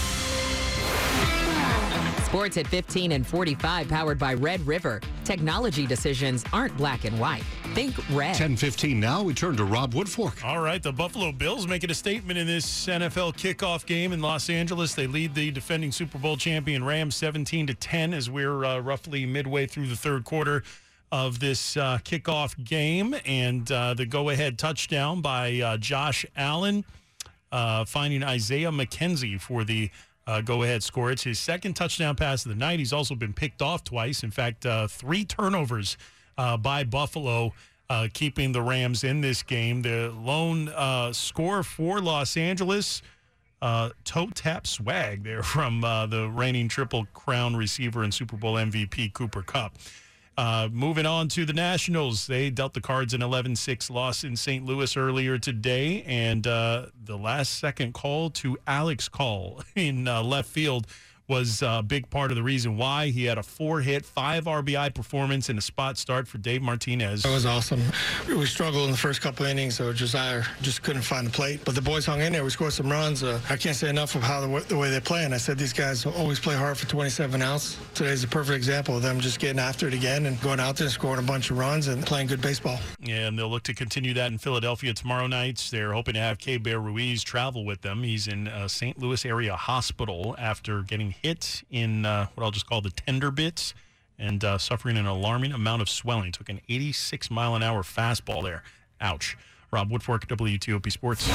Sports 2.34 2.56
at 2.56 2.66
15 2.66 3.12
and 3.12 3.24
45, 3.24 3.86
powered 3.86 4.18
by 4.18 4.34
Red 4.34 4.60
River. 4.66 5.00
Technology 5.22 5.86
decisions 5.86 6.44
aren't 6.52 6.76
black 6.76 7.04
and 7.04 7.16
white. 7.20 7.44
Think 7.74 7.96
red. 8.08 8.30
1015 8.30 8.98
now. 8.98 9.22
We 9.22 9.34
turn 9.34 9.56
to 9.56 9.64
Rob 9.64 9.94
Woodfork. 9.94 10.44
All 10.44 10.58
right, 10.58 10.82
the 10.82 10.92
Buffalo 10.92 11.30
Bills 11.30 11.68
making 11.68 11.92
a 11.92 11.94
statement 11.94 12.36
in 12.36 12.48
this 12.48 12.88
NFL 12.88 13.36
kickoff 13.36 13.86
game 13.86 14.12
in 14.12 14.20
Los 14.20 14.50
Angeles. 14.50 14.96
They 14.96 15.06
lead 15.06 15.36
the 15.36 15.52
defending 15.52 15.92
Super 15.92 16.18
Bowl 16.18 16.36
champion 16.36 16.82
Rams 16.82 17.14
17 17.14 17.68
to 17.68 17.74
10 17.74 18.12
as 18.12 18.28
we're 18.28 18.64
uh, 18.64 18.80
roughly 18.80 19.26
midway 19.26 19.66
through 19.68 19.86
the 19.86 19.94
third 19.94 20.24
quarter 20.24 20.64
of 21.12 21.38
this 21.38 21.76
uh, 21.76 21.98
kickoff 22.02 22.64
game, 22.64 23.14
and 23.24 23.70
uh, 23.70 23.94
the 23.94 24.06
go-ahead 24.06 24.58
touchdown 24.58 25.20
by 25.20 25.60
uh, 25.60 25.76
Josh 25.76 26.26
Allen, 26.36 26.84
uh, 27.52 27.84
finding 27.84 28.24
Isaiah 28.24 28.72
McKenzie 28.72 29.40
for 29.40 29.62
the 29.62 29.92
uh, 30.26 30.40
go-ahead 30.40 30.82
score. 30.82 31.10
It's 31.10 31.22
his 31.22 31.38
second 31.38 31.74
touchdown 31.74 32.16
pass 32.16 32.44
of 32.44 32.50
the 32.50 32.56
night. 32.56 32.78
He's 32.78 32.92
also 32.92 33.14
been 33.14 33.32
picked 33.32 33.62
off 33.62 33.84
twice. 33.84 34.22
In 34.22 34.30
fact, 34.30 34.64
uh, 34.66 34.86
three 34.86 35.24
turnovers 35.24 35.96
uh, 36.38 36.56
by 36.56 36.84
Buffalo, 36.84 37.52
uh, 37.90 38.08
keeping 38.12 38.52
the 38.52 38.62
Rams 38.62 39.04
in 39.04 39.20
this 39.20 39.42
game. 39.42 39.82
The 39.82 40.12
lone 40.16 40.68
uh, 40.68 41.12
score 41.12 41.62
for 41.62 42.00
Los 42.00 42.36
Angeles. 42.36 43.02
Uh, 43.60 43.90
toe 44.04 44.28
tap 44.34 44.66
swag 44.66 45.24
there 45.24 45.42
from 45.44 45.80
the 45.80 46.30
reigning 46.32 46.68
Triple 46.68 47.06
Crown 47.14 47.56
receiver 47.56 48.02
and 48.02 48.12
Super 48.12 48.36
Bowl 48.36 48.54
MVP 48.54 49.12
Cooper 49.12 49.42
Kupp. 49.42 49.76
Uh, 50.36 50.68
moving 50.72 51.06
on 51.06 51.28
to 51.28 51.44
the 51.44 51.52
Nationals, 51.52 52.26
they 52.26 52.50
dealt 52.50 52.74
the 52.74 52.80
Cards 52.80 53.14
an 53.14 53.22
11 53.22 53.54
6 53.54 53.90
loss 53.90 54.24
in 54.24 54.36
St. 54.36 54.64
Louis 54.64 54.96
earlier 54.96 55.38
today. 55.38 56.02
And 56.02 56.46
uh, 56.46 56.86
the 57.04 57.16
last 57.16 57.58
second 57.58 57.94
call 57.94 58.30
to 58.30 58.58
Alex 58.66 59.08
Call 59.08 59.62
in 59.76 60.08
uh, 60.08 60.22
left 60.22 60.48
field 60.48 60.86
was 61.28 61.62
a 61.62 61.82
big 61.86 62.08
part 62.10 62.30
of 62.30 62.36
the 62.36 62.42
reason 62.42 62.76
why 62.76 63.06
he 63.08 63.24
had 63.24 63.38
a 63.38 63.42
four 63.42 63.80
hit, 63.80 64.04
five 64.04 64.44
RBI 64.44 64.94
performance 64.94 65.48
and 65.48 65.58
a 65.58 65.62
spot 65.62 65.96
start 65.96 66.28
for 66.28 66.38
Dave 66.38 66.62
Martinez. 66.62 67.22
That 67.22 67.32
was 67.32 67.46
awesome. 67.46 67.82
We 68.28 68.44
struggled 68.46 68.84
in 68.86 68.90
the 68.90 68.96
first 68.96 69.20
couple 69.20 69.46
innings, 69.46 69.76
so 69.76 69.92
Josiah 69.92 70.42
just 70.60 70.82
couldn't 70.82 71.02
find 71.02 71.26
the 71.26 71.30
plate. 71.30 71.60
But 71.64 71.74
the 71.74 71.82
boys 71.82 72.04
hung 72.04 72.20
in 72.20 72.32
there. 72.32 72.44
We 72.44 72.50
scored 72.50 72.72
some 72.72 72.90
runs. 72.90 73.22
Uh, 73.22 73.40
I 73.48 73.56
can't 73.56 73.76
say 73.76 73.88
enough 73.88 74.14
of 74.14 74.22
how 74.22 74.40
the, 74.40 74.60
the, 74.68 74.76
way 74.76 74.90
they 74.90 75.00
play. 75.00 75.24
And 75.24 75.34
I 75.34 75.38
said 75.38 75.56
these 75.56 75.72
guys 75.72 76.04
always 76.04 76.38
play 76.38 76.56
hard 76.56 76.76
for 76.76 76.86
27 76.86 77.40
outs. 77.40 77.78
Today's 77.94 78.24
a 78.24 78.28
perfect 78.28 78.56
example 78.56 78.96
of 78.96 79.02
them 79.02 79.20
just 79.20 79.38
getting 79.38 79.58
after 79.58 79.88
it 79.88 79.94
again 79.94 80.26
and 80.26 80.40
going 80.42 80.60
out 80.60 80.76
there 80.76 80.86
and 80.86 80.92
scoring 80.92 81.20
a 81.20 81.26
bunch 81.26 81.50
of 81.50 81.58
runs 81.58 81.88
and 81.88 82.04
playing 82.04 82.26
good 82.26 82.42
baseball. 82.42 82.78
Yeah, 83.00 83.28
and 83.28 83.38
they'll 83.38 83.48
look 83.48 83.62
to 83.64 83.74
continue 83.74 84.12
that 84.14 84.30
in 84.30 84.38
Philadelphia 84.38 84.92
tomorrow 84.92 85.26
night. 85.26 85.68
They're 85.70 85.92
hoping 85.92 86.14
to 86.14 86.20
have 86.20 86.38
Keibert 86.38 86.84
Ruiz 86.84 87.22
travel 87.22 87.64
with 87.64 87.80
them. 87.80 88.02
He's 88.02 88.28
in 88.28 88.48
a 88.48 88.68
St. 88.68 88.98
Louis 88.98 89.24
area 89.24 89.56
hospital 89.56 90.34
after 90.38 90.82
getting 90.82 91.13
hit 91.22 91.64
in 91.70 92.04
uh, 92.04 92.26
what 92.34 92.44
I'll 92.44 92.50
just 92.50 92.66
call 92.66 92.80
the 92.80 92.90
tender 92.90 93.30
bits 93.30 93.74
and 94.18 94.44
uh, 94.44 94.58
suffering 94.58 94.96
an 94.96 95.06
alarming 95.06 95.52
amount 95.52 95.82
of 95.82 95.88
swelling. 95.88 96.32
Took 96.32 96.48
an 96.48 96.60
86 96.68 97.30
mile 97.30 97.54
an 97.54 97.62
hour 97.62 97.82
fastball 97.82 98.42
there. 98.42 98.62
Ouch. 99.00 99.36
Rob 99.72 99.90
Woodfork, 99.90 100.26
WTOP 100.26 100.90
Sports. 100.92 101.28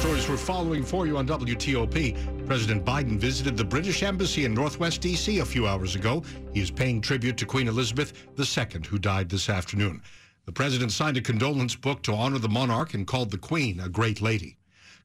Stories 0.00 0.28
we're 0.28 0.36
following 0.36 0.82
for 0.82 1.06
you 1.06 1.16
on 1.16 1.28
WTOP. 1.28 2.46
President 2.46 2.84
Biden 2.84 3.20
visited 3.20 3.56
the 3.56 3.62
British 3.62 4.02
Embassy 4.02 4.44
in 4.44 4.52
Northwest 4.52 5.00
D.C. 5.00 5.38
a 5.38 5.44
few 5.44 5.68
hours 5.68 5.94
ago. 5.94 6.24
He 6.52 6.60
is 6.60 6.72
paying 6.72 7.00
tribute 7.00 7.36
to 7.36 7.46
Queen 7.46 7.68
Elizabeth 7.68 8.12
II, 8.36 8.80
who 8.88 8.98
died 8.98 9.28
this 9.28 9.48
afternoon. 9.48 10.02
The 10.46 10.52
president 10.52 10.90
signed 10.90 11.18
a 11.18 11.20
condolence 11.20 11.76
book 11.76 12.02
to 12.02 12.14
honor 12.14 12.38
the 12.38 12.48
monarch 12.48 12.94
and 12.94 13.06
called 13.06 13.30
the 13.30 13.38
Queen 13.38 13.78
a 13.78 13.88
great 13.88 14.20
lady. 14.20 14.56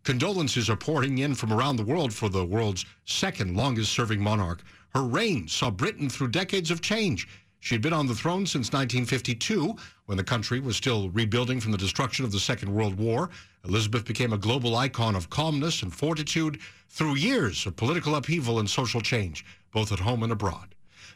Condolences 0.07 0.69
are 0.69 0.77
pouring 0.77 1.17
in 1.17 1.35
from 1.35 1.51
around 1.51 1.75
the 1.75 1.83
world 1.83 2.13
for 2.13 2.29
the 2.29 2.45
world's 2.45 2.85
second 3.03 3.57
longest 3.57 3.91
serving 3.91 4.21
monarch. 4.21 4.63
Her 4.95 5.03
reign 5.03 5.49
saw 5.49 5.69
Britain 5.69 6.09
through 6.09 6.29
decades 6.29 6.71
of 6.71 6.79
change. 6.79 7.27
She 7.59 7.75
had 7.75 7.81
been 7.81 7.91
on 7.91 8.07
the 8.07 8.15
throne 8.15 8.45
since 8.45 8.71
1952, 8.71 9.75
when 10.05 10.17
the 10.17 10.23
country 10.23 10.61
was 10.61 10.77
still 10.77 11.09
rebuilding 11.09 11.59
from 11.59 11.73
the 11.73 11.77
destruction 11.77 12.23
of 12.23 12.31
the 12.31 12.39
Second 12.39 12.73
World 12.73 12.95
War. 12.95 13.29
Elizabeth 13.65 14.05
became 14.05 14.31
a 14.31 14.37
global 14.37 14.77
icon 14.77 15.13
of 15.13 15.29
calmness 15.29 15.83
and 15.83 15.93
fortitude 15.93 16.61
through 16.87 17.15
years 17.15 17.65
of 17.65 17.75
political 17.75 18.15
upheaval 18.15 18.59
and 18.59 18.69
social 18.69 19.01
change, 19.01 19.43
both 19.73 19.91
at 19.91 19.99
home 19.99 20.23
and 20.23 20.31
abroad. 20.31 20.73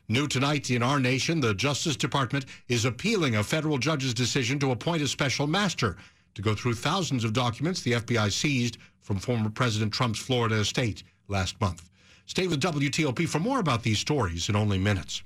New 0.10 0.27
tonight 0.27 0.69
in 0.69 0.84
our 0.84 0.99
nation, 0.99 1.39
the 1.39 1.54
Justice 1.54 1.95
Department 1.95 2.45
is 2.67 2.84
appealing 2.84 3.38
a 3.38 3.43
federal 3.43 3.77
judge's 3.77 4.13
decision 4.13 4.60
to 4.60 4.71
appoint 4.71 5.01
a 5.01 5.08
special 5.08 5.47
master 5.47 5.95
to 6.36 6.41
go 6.41 6.56
through 6.56 6.76
thousands 6.76 7.24
of 7.24 7.34
documents 7.34 7.82
the 7.82 7.94
FBI 7.94 8.32
seized 8.32 8.78
from 9.00 9.17
former 9.17 9.50
President 9.50 9.94
Trump's 9.94 10.20
Florida 10.20 10.56
estate 10.56 11.04
last 11.28 11.60
month. 11.60 11.89
Stay 12.26 12.48
with 12.48 12.62
WTOP 12.62 13.28
for 13.28 13.39
more 13.39 13.60
about 13.60 13.84
these 13.84 14.00
stories 14.00 14.48
in 14.48 14.56
only 14.56 14.78
minutes. 14.78 15.24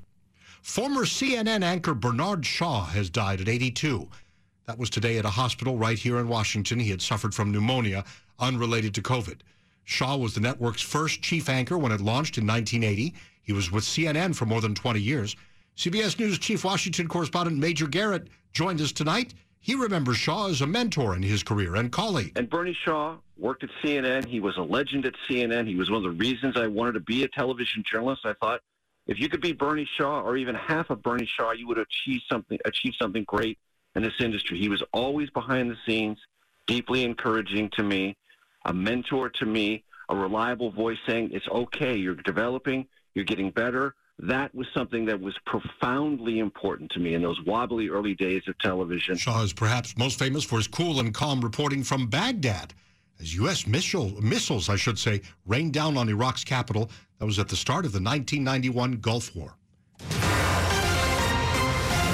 Former 0.61 1.05
CNN 1.05 1.63
anchor 1.63 1.93
Bernard 1.93 2.45
Shaw 2.45 2.85
has 2.85 3.09
died 3.09 3.41
at 3.41 3.47
82. 3.47 4.09
That 4.65 4.79
was 4.79 4.89
today 4.89 5.19
at 5.19 5.25
a 5.25 5.29
hospital 5.29 5.77
right 5.77 5.97
here 5.97 6.17
in 6.17 6.27
Washington. 6.27 6.79
He 6.79 6.89
had 6.89 7.01
suffered 7.01 7.35
from 7.35 7.51
pneumonia 7.51 8.03
unrelated 8.39 8.95
to 8.95 9.01
COVID. 9.01 9.41
Shaw 9.83 10.17
was 10.17 10.33
the 10.33 10.41
network's 10.41 10.81
first 10.81 11.21
chief 11.21 11.47
anchor 11.47 11.77
when 11.77 11.91
it 11.91 12.01
launched 12.01 12.39
in 12.39 12.47
1980. 12.47 13.13
He 13.43 13.53
was 13.53 13.71
with 13.71 13.83
CNN 13.83 14.35
for 14.35 14.47
more 14.47 14.61
than 14.61 14.73
20 14.73 14.99
years. 14.99 15.35
CBS 15.77 16.17
News 16.17 16.39
Chief 16.39 16.63
Washington 16.63 17.07
correspondent 17.07 17.57
Major 17.57 17.85
Garrett 17.85 18.29
joined 18.51 18.81
us 18.81 18.91
tonight. 18.91 19.35
He 19.65 19.73
remembers 19.73 20.17
Shaw 20.17 20.49
as 20.49 20.61
a 20.61 20.67
mentor 20.67 21.15
in 21.15 21.23
his 21.23 21.41
career 21.41 21.75
and 21.75 21.91
colleague. 21.91 22.33
And 22.35 22.47
Bernie 22.47 22.77
Shaw 22.85 23.17
worked 23.35 23.63
at 23.63 23.71
CNN. 23.83 24.23
He 24.23 24.39
was 24.39 24.55
a 24.57 24.61
legend 24.61 25.07
at 25.07 25.15
CNN. 25.27 25.67
He 25.67 25.73
was 25.73 25.89
one 25.89 25.97
of 25.97 26.03
the 26.03 26.11
reasons 26.11 26.55
I 26.55 26.67
wanted 26.67 26.91
to 26.91 26.99
be 26.99 27.23
a 27.23 27.27
television 27.29 27.83
journalist. 27.83 28.27
I 28.27 28.33
thought 28.33 28.61
if 29.07 29.19
you 29.19 29.27
could 29.27 29.41
be 29.41 29.53
Bernie 29.53 29.89
Shaw 29.97 30.21
or 30.21 30.37
even 30.37 30.53
half 30.53 30.91
of 30.91 31.01
Bernie 31.01 31.27
Shaw, 31.35 31.53
you 31.53 31.67
would 31.67 31.79
achieve 31.79 32.21
something 32.31 32.59
achieve 32.63 32.93
something 33.01 33.23
great 33.23 33.57
in 33.95 34.03
this 34.03 34.13
industry. 34.19 34.59
He 34.59 34.69
was 34.69 34.83
always 34.93 35.31
behind 35.31 35.71
the 35.71 35.77
scenes, 35.83 36.19
deeply 36.67 37.03
encouraging 37.03 37.71
to 37.71 37.81
me, 37.81 38.15
a 38.65 38.71
mentor 38.71 39.29
to 39.29 39.47
me, 39.47 39.83
a 40.09 40.15
reliable 40.15 40.69
voice 40.69 40.99
saying 41.07 41.31
it's 41.33 41.47
okay, 41.47 41.95
you're 41.95 42.13
developing, 42.13 42.85
you're 43.15 43.25
getting 43.25 43.49
better 43.49 43.95
that 44.19 44.53
was 44.55 44.67
something 44.73 45.05
that 45.05 45.19
was 45.19 45.35
profoundly 45.45 46.39
important 46.39 46.91
to 46.91 46.99
me 46.99 47.13
in 47.13 47.21
those 47.21 47.39
wobbly 47.45 47.89
early 47.89 48.15
days 48.15 48.43
of 48.47 48.57
television. 48.59 49.15
Shaw 49.15 49.43
is 49.43 49.53
perhaps 49.53 49.97
most 49.97 50.17
famous 50.17 50.43
for 50.43 50.57
his 50.57 50.67
cool 50.67 50.99
and 50.99 51.13
calm 51.13 51.41
reporting 51.41 51.83
from 51.83 52.07
Baghdad 52.07 52.73
as 53.19 53.35
U.S. 53.35 53.67
Missile, 53.67 54.21
missiles, 54.21 54.69
I 54.69 54.75
should 54.75 54.99
say, 54.99 55.21
rained 55.45 55.73
down 55.73 55.97
on 55.97 56.09
Iraq's 56.09 56.43
capital. 56.43 56.89
That 57.19 57.25
was 57.25 57.39
at 57.39 57.47
the 57.47 57.55
start 57.55 57.85
of 57.85 57.91
the 57.91 58.01
1991 58.01 58.97
Gulf 58.97 59.35
War. 59.35 59.55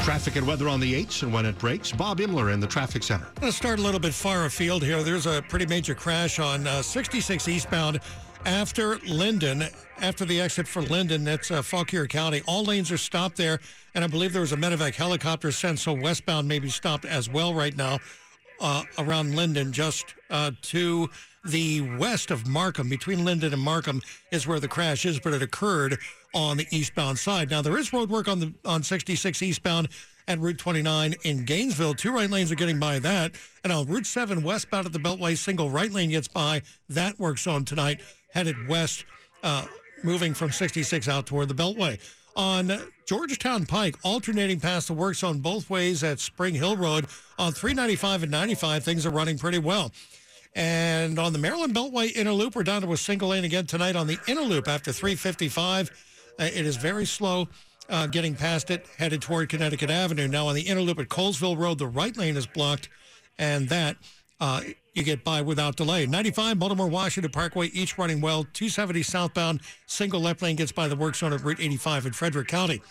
Traffic 0.03 0.35
and 0.35 0.47
weather 0.47 0.67
on 0.67 0.79
the 0.79 0.93
8s 1.05 1.21
and 1.21 1.31
when 1.31 1.45
it 1.45 1.57
breaks. 1.59 1.91
Bob 1.91 2.19
Imler 2.19 2.51
in 2.51 2.59
the 2.59 2.65
traffic 2.65 3.03
center. 3.03 3.27
Let's 3.41 3.55
start 3.55 3.77
a 3.77 3.81
little 3.83 3.99
bit 3.99 4.13
far 4.13 4.45
afield 4.45 4.83
here. 4.83 5.03
There's 5.03 5.27
a 5.27 5.43
pretty 5.47 5.67
major 5.67 5.93
crash 5.93 6.39
on 6.39 6.65
uh, 6.65 6.81
66 6.81 7.47
eastbound 7.47 7.99
after 8.45 8.97
Linden, 8.99 9.63
after 9.99 10.25
the 10.25 10.41
exit 10.41 10.67
for 10.67 10.81
Linden, 10.81 11.23
that's 11.23 11.51
uh, 11.51 11.61
Fauquier 11.61 12.07
County. 12.07 12.41
All 12.47 12.63
lanes 12.63 12.91
are 12.91 12.97
stopped 12.97 13.37
there, 13.37 13.59
and 13.93 14.03
I 14.03 14.07
believe 14.07 14.33
there 14.33 14.41
was 14.41 14.53
a 14.53 14.57
medevac 14.57 14.95
helicopter 14.95 15.51
sent, 15.51 15.79
so 15.79 15.93
westbound 15.93 16.47
may 16.47 16.59
be 16.59 16.69
stopped 16.69 17.05
as 17.05 17.29
well 17.29 17.53
right 17.53 17.75
now 17.75 17.99
uh, 18.59 18.83
around 18.97 19.35
Linden, 19.35 19.71
just 19.71 20.15
uh, 20.29 20.51
to 20.63 21.09
the 21.45 21.81
west 21.97 22.31
of 22.31 22.47
Markham. 22.47 22.89
Between 22.89 23.25
Linden 23.25 23.53
and 23.53 23.61
Markham 23.61 24.01
is 24.31 24.47
where 24.47 24.59
the 24.59 24.67
crash 24.67 25.05
is, 25.05 25.19
but 25.19 25.33
it 25.33 25.41
occurred 25.41 25.97
on 26.33 26.57
the 26.57 26.67
eastbound 26.71 27.19
side. 27.19 27.49
Now 27.49 27.61
there 27.61 27.77
is 27.77 27.91
road 27.91 28.09
work 28.09 28.27
on 28.27 28.39
the 28.39 28.53
on 28.65 28.83
66 28.83 29.41
eastbound 29.41 29.89
at 30.27 30.39
Route 30.39 30.59
29 30.59 31.15
in 31.23 31.45
Gainesville. 31.45 31.95
Two 31.95 32.13
right 32.13 32.29
lanes 32.29 32.51
are 32.51 32.55
getting 32.55 32.79
by 32.79 32.99
that, 32.99 33.31
and 33.63 33.73
on 33.73 33.87
Route 33.87 34.05
7 34.05 34.43
westbound 34.43 34.85
at 34.85 34.93
the 34.93 34.99
Beltway, 34.99 35.37
single 35.37 35.69
right 35.69 35.91
lane 35.91 36.11
gets 36.11 36.27
by. 36.27 36.61
That 36.89 37.19
works 37.19 37.47
on 37.47 37.65
tonight 37.65 38.01
headed 38.33 38.67
west 38.67 39.05
uh, 39.43 39.65
moving 40.03 40.33
from 40.33 40.51
66 40.51 41.07
out 41.07 41.25
toward 41.25 41.47
the 41.47 41.53
Beltway. 41.53 41.99
On 42.35 42.71
Georgetown 43.05 43.65
Pike, 43.65 43.95
alternating 44.03 44.59
past 44.59 44.87
the 44.87 44.93
works 44.93 45.23
on 45.23 45.39
both 45.39 45.69
ways 45.69 46.03
at 46.03 46.19
Spring 46.19 46.55
Hill 46.55 46.77
Road 46.77 47.07
on 47.37 47.51
395 47.51 48.23
and 48.23 48.31
95, 48.31 48.83
things 48.83 49.05
are 49.05 49.09
running 49.09 49.37
pretty 49.37 49.59
well. 49.59 49.91
And 50.55 51.17
on 51.19 51.33
the 51.33 51.39
Maryland 51.39 51.73
Beltway 51.73 52.15
inner 52.15 52.31
loop, 52.31 52.55
we're 52.55 52.63
down 52.63 52.81
to 52.81 52.93
a 52.93 52.97
single 52.97 53.29
lane 53.29 53.43
again 53.43 53.65
tonight 53.65 53.95
on 53.95 54.07
the 54.07 54.17
inner 54.27 54.41
loop 54.41 54.67
after 54.67 54.91
355. 54.91 55.91
Uh, 56.39 56.43
it 56.43 56.65
is 56.65 56.77
very 56.77 57.05
slow 57.05 57.47
uh, 57.89 58.07
getting 58.07 58.35
past 58.35 58.71
it, 58.71 58.85
headed 58.97 59.21
toward 59.21 59.49
Connecticut 59.49 59.89
Avenue. 59.89 60.27
Now 60.27 60.47
on 60.47 60.55
the 60.55 60.61
inner 60.61 60.81
loop 60.81 60.99
at 60.99 61.09
Colesville 61.09 61.57
Road, 61.57 61.77
the 61.77 61.87
right 61.87 62.15
lane 62.15 62.37
is 62.37 62.47
blocked, 62.47 62.89
and 63.37 63.69
that 63.69 63.97
uh, 64.39 64.61
you 64.93 65.03
get 65.03 65.23
by 65.23 65.41
without 65.41 65.75
delay. 65.75 66.05
95 66.05 66.59
Baltimore 66.59 66.87
Washington 66.87 67.31
Parkway, 67.31 67.67
each 67.67 67.97
running 67.97 68.21
well. 68.21 68.43
270 68.53 69.03
southbound, 69.03 69.61
single 69.85 70.19
left 70.19 70.41
lane 70.41 70.55
gets 70.55 70.71
by 70.71 70.87
the 70.87 70.95
work 70.95 71.15
zone 71.15 71.33
at 71.33 71.43
Route 71.43 71.59
85 71.59 72.07
in 72.07 72.13
Frederick 72.13 72.47
County. 72.47 72.81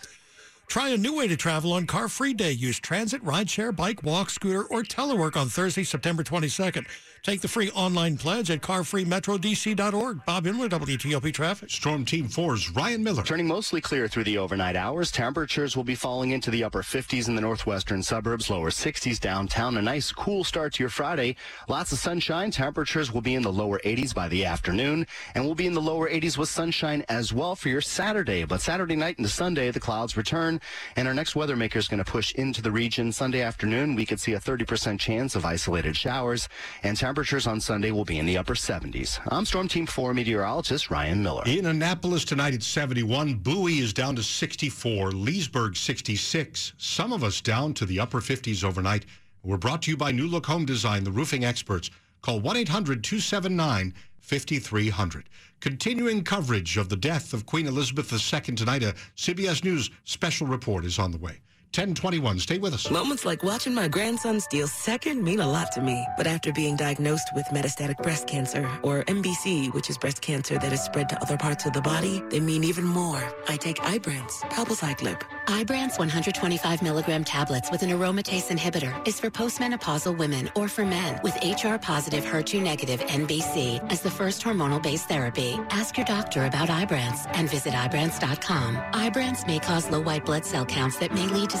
Try 0.71 0.87
a 0.91 0.97
new 0.97 1.17
way 1.17 1.27
to 1.27 1.35
travel 1.35 1.73
on 1.73 1.85
Car 1.85 2.07
Free 2.07 2.33
Day. 2.33 2.53
Use 2.53 2.79
transit, 2.79 3.21
rideshare, 3.25 3.75
bike, 3.75 4.03
walk, 4.03 4.29
scooter, 4.29 4.63
or 4.63 4.83
telework 4.83 5.35
on 5.35 5.49
Thursday, 5.49 5.83
September 5.83 6.23
22nd. 6.23 6.85
Take 7.23 7.41
the 7.41 7.47
free 7.47 7.69
online 7.71 8.17
pledge 8.17 8.49
at 8.49 8.61
carfreemetrodc.org. 8.61 10.25
Bob 10.25 10.45
Imler, 10.45 10.69
WTOP 10.69 11.31
Traffic. 11.33 11.69
Storm 11.69 12.03
Team 12.03 12.27
4's 12.27 12.71
Ryan 12.71 13.03
Miller. 13.03 13.21
Turning 13.21 13.45
mostly 13.45 13.79
clear 13.79 14.07
through 14.07 14.23
the 14.23 14.39
overnight 14.39 14.75
hours. 14.75 15.11
Temperatures 15.11 15.77
will 15.77 15.83
be 15.83 15.93
falling 15.93 16.31
into 16.31 16.49
the 16.49 16.63
upper 16.63 16.81
50s 16.81 17.27
in 17.27 17.35
the 17.35 17.41
northwestern 17.41 18.01
suburbs, 18.01 18.49
lower 18.49 18.71
60s 18.71 19.19
downtown. 19.19 19.77
A 19.77 19.81
nice 19.83 20.11
cool 20.11 20.43
start 20.43 20.73
to 20.73 20.83
your 20.83 20.89
Friday. 20.89 21.35
Lots 21.67 21.91
of 21.91 21.99
sunshine. 21.99 22.49
Temperatures 22.49 23.11
will 23.11 23.21
be 23.21 23.35
in 23.35 23.43
the 23.43 23.53
lower 23.53 23.79
80s 23.85 24.15
by 24.15 24.29
the 24.29 24.45
afternoon, 24.45 25.05
and 25.35 25.43
we'll 25.45 25.53
be 25.53 25.67
in 25.67 25.73
the 25.73 25.81
lower 25.81 26.09
80s 26.09 26.37
with 26.39 26.49
sunshine 26.49 27.05
as 27.09 27.33
well 27.33 27.55
for 27.55 27.67
your 27.69 27.81
Saturday. 27.81 28.45
But 28.45 28.61
Saturday 28.61 28.95
night 28.95 29.19
into 29.19 29.29
Sunday, 29.29 29.69
the 29.69 29.79
clouds 29.81 30.15
return, 30.15 30.60
and 30.95 31.07
our 31.07 31.13
next 31.13 31.35
weather 31.35 31.55
maker 31.55 31.79
is 31.79 31.87
going 31.87 32.03
to 32.03 32.09
push 32.09 32.33
into 32.33 32.61
the 32.61 32.71
region. 32.71 33.11
Sunday 33.11 33.41
afternoon, 33.41 33.95
we 33.95 34.05
could 34.05 34.19
see 34.19 34.33
a 34.33 34.39
30% 34.39 34.99
chance 34.99 35.35
of 35.35 35.45
isolated 35.45 35.95
showers, 35.95 36.49
and 36.83 36.97
temperatures 36.97 37.47
on 37.47 37.59
Sunday 37.59 37.91
will 37.91 38.05
be 38.05 38.19
in 38.19 38.25
the 38.25 38.37
upper 38.37 38.55
70s. 38.55 39.19
I'm 39.27 39.45
Storm 39.45 39.67
Team 39.67 39.85
4 39.85 40.13
meteorologist 40.13 40.89
Ryan 40.89 41.23
Miller. 41.23 41.43
In 41.45 41.65
Annapolis 41.65 42.25
tonight 42.25 42.53
it's 42.53 42.67
71. 42.67 43.35
Bowie 43.35 43.79
is 43.79 43.93
down 43.93 44.15
to 44.15 44.23
64. 44.23 45.11
Leesburg 45.11 45.75
66. 45.75 46.73
Some 46.77 47.13
of 47.13 47.23
us 47.23 47.41
down 47.41 47.73
to 47.75 47.85
the 47.85 47.99
upper 47.99 48.19
50s 48.19 48.63
overnight. 48.63 49.05
We're 49.43 49.57
brought 49.57 49.81
to 49.83 49.91
you 49.91 49.97
by 49.97 50.11
New 50.11 50.27
Look 50.27 50.45
Home 50.45 50.65
Design, 50.65 51.03
the 51.03 51.11
roofing 51.11 51.43
experts. 51.43 51.89
Call 52.21 52.39
1 52.39 52.57
800 52.57 53.03
279 53.03 53.93
5300. 54.31 55.27
Continuing 55.59 56.23
coverage 56.23 56.77
of 56.77 56.87
the 56.87 56.95
death 56.95 57.33
of 57.33 57.45
Queen 57.45 57.67
Elizabeth 57.67 58.13
II 58.13 58.55
tonight. 58.55 58.81
A 58.81 58.95
CBS 59.17 59.61
News 59.61 59.89
special 60.05 60.47
report 60.47 60.85
is 60.85 60.97
on 60.97 61.11
the 61.11 61.17
way. 61.17 61.41
1021. 61.71 62.39
Stay 62.39 62.57
with 62.57 62.73
us. 62.73 62.91
Moments 62.91 63.23
like 63.23 63.43
watching 63.43 63.73
my 63.73 63.87
grandson 63.87 64.41
steal 64.41 64.67
second 64.67 65.23
mean 65.23 65.39
a 65.39 65.47
lot 65.47 65.71
to 65.71 65.79
me. 65.81 66.05
But 66.17 66.27
after 66.27 66.51
being 66.51 66.75
diagnosed 66.75 67.29
with 67.33 67.45
metastatic 67.45 67.95
breast 68.03 68.27
cancer, 68.27 68.69
or 68.83 69.03
MBC, 69.05 69.73
which 69.73 69.89
is 69.89 69.97
breast 69.97 70.21
cancer 70.21 70.55
that 70.55 70.71
has 70.71 70.83
spread 70.83 71.07
to 71.09 71.21
other 71.21 71.37
parts 71.37 71.65
of 71.65 71.71
the 71.71 71.81
body, 71.81 72.21
they 72.29 72.41
mean 72.41 72.65
even 72.65 72.83
more. 72.83 73.23
I 73.47 73.55
take 73.55 73.77
Ibrance, 73.77 74.41
palbociclib. 74.51 75.21
Ibrance 75.47 75.97
125 75.97 76.81
milligram 76.81 77.23
tablets 77.23 77.71
with 77.71 77.83
an 77.83 77.89
aromatase 77.89 78.51
inhibitor 78.51 79.07
is 79.07 79.17
for 79.17 79.29
postmenopausal 79.29 80.17
women 80.17 80.49
or 80.55 80.67
for 80.67 80.83
men 80.85 81.21
with 81.23 81.35
HR 81.41 81.77
positive 81.77 82.25
HER2 82.25 82.61
negative 82.61 82.99
MBC 82.99 83.79
as 83.89 84.01
the 84.01 84.11
first 84.11 84.43
hormonal 84.43 84.83
based 84.83 85.07
therapy. 85.07 85.57
Ask 85.69 85.95
your 85.95 86.05
doctor 86.05 86.45
about 86.47 86.67
Ibrance 86.67 87.29
and 87.33 87.49
visit 87.49 87.73
Ibrance.com. 87.73 88.75
Ibrance 88.91 89.47
may 89.47 89.59
cause 89.59 89.89
low 89.89 90.01
white 90.01 90.25
blood 90.25 90.45
cell 90.45 90.65
counts 90.65 90.97
that 90.97 91.13
may 91.13 91.27
lead 91.27 91.49
to 91.49 91.60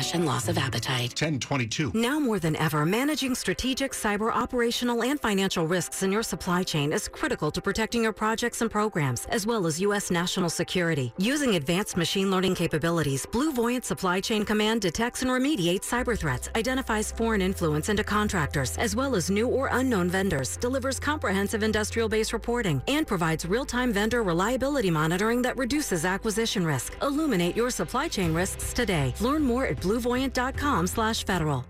and 0.13 0.25
loss 0.25 0.47
of 0.47 0.57
appetite. 0.57 1.11
1022. 1.11 1.91
Now 1.93 2.19
more 2.19 2.39
than 2.39 2.55
ever, 2.55 2.85
managing 2.85 3.35
strategic 3.35 3.91
cyber 3.91 4.33
operational 4.33 5.03
and 5.03 5.19
financial 5.19 5.67
risks 5.67 6.03
in 6.03 6.11
your 6.11 6.23
supply 6.23 6.63
chain 6.63 6.91
is 6.91 7.07
critical 7.07 7.51
to 7.51 7.61
protecting 7.61 8.03
your 8.03 8.13
projects 8.13 8.61
and 8.61 8.71
programs, 8.71 9.25
as 9.27 9.45
well 9.45 9.67
as 9.67 9.79
U.S. 9.81 10.09
national 10.09 10.49
security. 10.49 11.13
Using 11.17 11.55
advanced 11.55 11.97
machine 11.97 12.31
learning 12.31 12.55
capabilities, 12.55 13.25
BlueVoyant 13.27 13.85
Supply 13.85 14.19
Chain 14.19 14.43
Command 14.43 14.81
detects 14.81 15.21
and 15.21 15.29
remediates 15.31 15.85
cyber 15.85 16.17
threats, 16.17 16.49
identifies 16.55 17.11
foreign 17.11 17.41
influence 17.41 17.89
into 17.89 18.03
contractors, 18.03 18.77
as 18.77 18.95
well 18.95 19.15
as 19.15 19.29
new 19.29 19.47
or 19.47 19.69
unknown 19.71 20.09
vendors, 20.09 20.57
delivers 20.57 20.99
comprehensive 20.99 21.63
industrial 21.63 22.09
base 22.09 22.33
reporting, 22.33 22.81
and 22.87 23.05
provides 23.05 23.45
real 23.45 23.65
time 23.65 23.93
vendor 23.93 24.23
reliability 24.23 24.89
monitoring 24.89 25.41
that 25.43 25.57
reduces 25.57 26.05
acquisition 26.05 26.65
risk. 26.65 26.95
Illuminate 27.01 27.55
your 27.55 27.69
supply 27.69 28.07
chain 28.07 28.33
risks 28.33 28.73
today. 28.73 29.13
Learn 29.19 29.43
more 29.43 29.65
at 29.65 29.79
bluevoyant.com 29.91 30.87
slash 30.87 31.25
federal. 31.25 31.65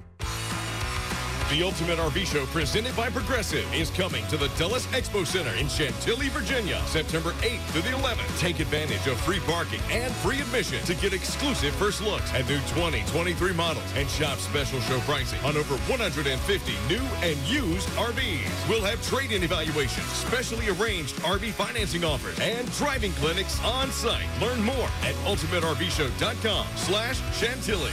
The 1.51 1.63
Ultimate 1.63 1.99
RV 1.99 2.27
Show 2.27 2.45
presented 2.45 2.95
by 2.95 3.09
Progressive 3.09 3.67
is 3.73 3.89
coming 3.89 4.25
to 4.27 4.37
the 4.37 4.47
Dulles 4.57 4.87
Expo 4.87 5.27
Center 5.27 5.53
in 5.55 5.67
Chantilly, 5.67 6.29
Virginia, 6.29 6.81
September 6.85 7.31
8th 7.41 7.59
through 7.71 7.81
the 7.81 7.89
11th. 7.89 8.39
Take 8.39 8.61
advantage 8.61 9.05
of 9.07 9.19
free 9.19 9.41
parking 9.41 9.81
and 9.91 10.13
free 10.15 10.39
admission 10.39 10.81
to 10.85 10.95
get 10.95 11.11
exclusive 11.11 11.75
first 11.75 12.01
looks 12.01 12.33
at 12.33 12.47
new 12.47 12.55
2023 12.71 13.51
models 13.51 13.83
and 13.97 14.09
shop 14.09 14.37
special 14.37 14.79
show 14.79 14.97
pricing 15.01 15.43
on 15.43 15.57
over 15.57 15.75
150 15.91 16.71
new 16.87 17.03
and 17.21 17.37
used 17.39 17.89
RVs. 17.97 18.69
We'll 18.69 18.85
have 18.85 19.05
trade-in 19.05 19.43
evaluations, 19.43 20.07
specially 20.07 20.69
arranged 20.69 21.15
RV 21.17 21.51
financing 21.51 22.05
offers, 22.05 22.39
and 22.39 22.71
driving 22.77 23.11
clinics 23.19 23.61
on 23.65 23.91
site. 23.91 24.23
Learn 24.39 24.63
more 24.63 24.87
at 25.01 25.15
ultimatervshow.com 25.25 26.65
slash 26.77 27.19
Chantilly. 27.37 27.91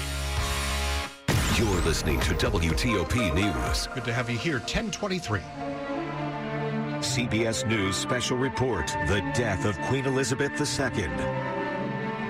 You're 1.58 1.80
listening 1.80 2.20
to 2.20 2.34
WTOP 2.34 3.34
News. 3.34 3.88
Good 3.92 4.04
to 4.04 4.12
have 4.12 4.30
you 4.30 4.38
here. 4.38 4.58
1023. 4.58 5.40
CBS 7.00 7.66
News 7.66 7.96
special 7.96 8.36
report 8.36 8.86
The 9.08 9.28
death 9.34 9.64
of 9.64 9.76
Queen 9.88 10.06
Elizabeth 10.06 10.52
II. 10.52 11.57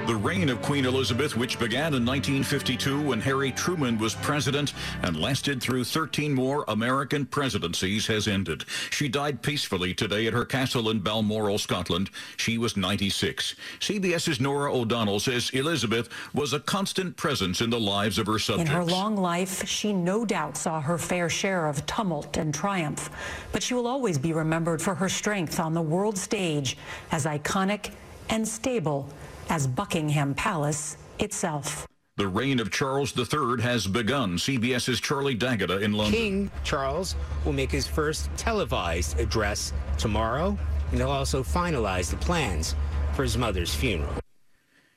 The 0.09 0.17
reign 0.17 0.49
of 0.49 0.63
Queen 0.63 0.87
Elizabeth, 0.87 1.37
which 1.37 1.59
began 1.59 1.93
in 1.93 2.03
1952 2.03 3.03
when 3.03 3.21
Harry 3.21 3.53
Truman 3.53 3.99
was 3.99 4.15
president 4.15 4.73
and 5.03 5.21
lasted 5.21 5.61
through 5.61 5.85
13 5.85 6.33
more 6.33 6.65
American 6.69 7.27
presidencies, 7.27 8.07
has 8.07 8.27
ended. 8.27 8.65
She 8.89 9.11
died 9.11 9.43
peacefully 9.43 9.93
today 9.93 10.27
at 10.27 10.33
her 10.33 10.47
castle 10.47 10.89
in 10.89 11.01
Balmoral, 11.01 11.59
Scotland. 11.59 12.09
She 12.39 12.57
was 12.57 12.75
96. 12.75 13.55
CBS's 13.81 14.41
Norah 14.41 14.75
O'Donnell 14.75 15.21
says 15.21 15.51
Elizabeth 15.51 16.09
was 16.33 16.55
a 16.55 16.61
constant 16.61 17.19
presence 17.19 17.61
in 17.61 17.69
the 17.69 17.79
lives 17.79 18.19
of 18.19 18.27
her 18.29 18.39
subjects. 18.39 18.71
In 18.71 18.77
her 18.77 18.85
long 18.85 19.15
life, 19.15 19.69
she 19.69 19.93
no 19.93 20.25
doubt 20.25 20.57
saw 20.57 20.81
her 20.81 20.97
fair 20.97 21.29
share 21.29 21.67
of 21.67 21.85
tumult 21.85 22.39
and 22.39 22.55
triumph, 22.55 23.11
but 23.53 23.63
she 23.63 23.75
will 23.75 23.87
always 23.87 24.17
be 24.17 24.33
remembered 24.33 24.81
for 24.81 24.95
her 24.95 25.11
strength 25.11 25.61
on 25.61 25.75
the 25.75 25.83
world 25.83 26.17
stage 26.17 26.79
as 27.13 27.27
iconic 27.27 27.91
and 28.31 28.49
stable 28.49 29.07
as 29.49 29.67
Buckingham 29.67 30.35
Palace 30.35 30.97
itself. 31.19 31.87
The 32.17 32.27
reign 32.27 32.59
of 32.59 32.73
Charles 32.73 33.17
III 33.17 33.63
has 33.63 33.87
begun. 33.87 34.39
CBS's 34.39 35.01
Charlie 35.01 35.37
D'Agata 35.37 35.79
in 35.79 35.93
London. 35.93 36.13
King 36.13 36.51
Charles 36.65 37.15
will 37.45 37.53
make 37.53 37.71
his 37.71 37.87
first 37.87 38.29
televised 38.37 39.21
address 39.21 39.73
tomorrow, 39.99 40.59
and 40.91 40.99
he'll 40.99 41.11
also 41.11 41.45
finalize 41.45 42.11
the 42.11 42.17
plans 42.17 42.75
for 43.15 43.23
his 43.23 43.39
mother's 43.39 43.73
funeral. 43.73 44.13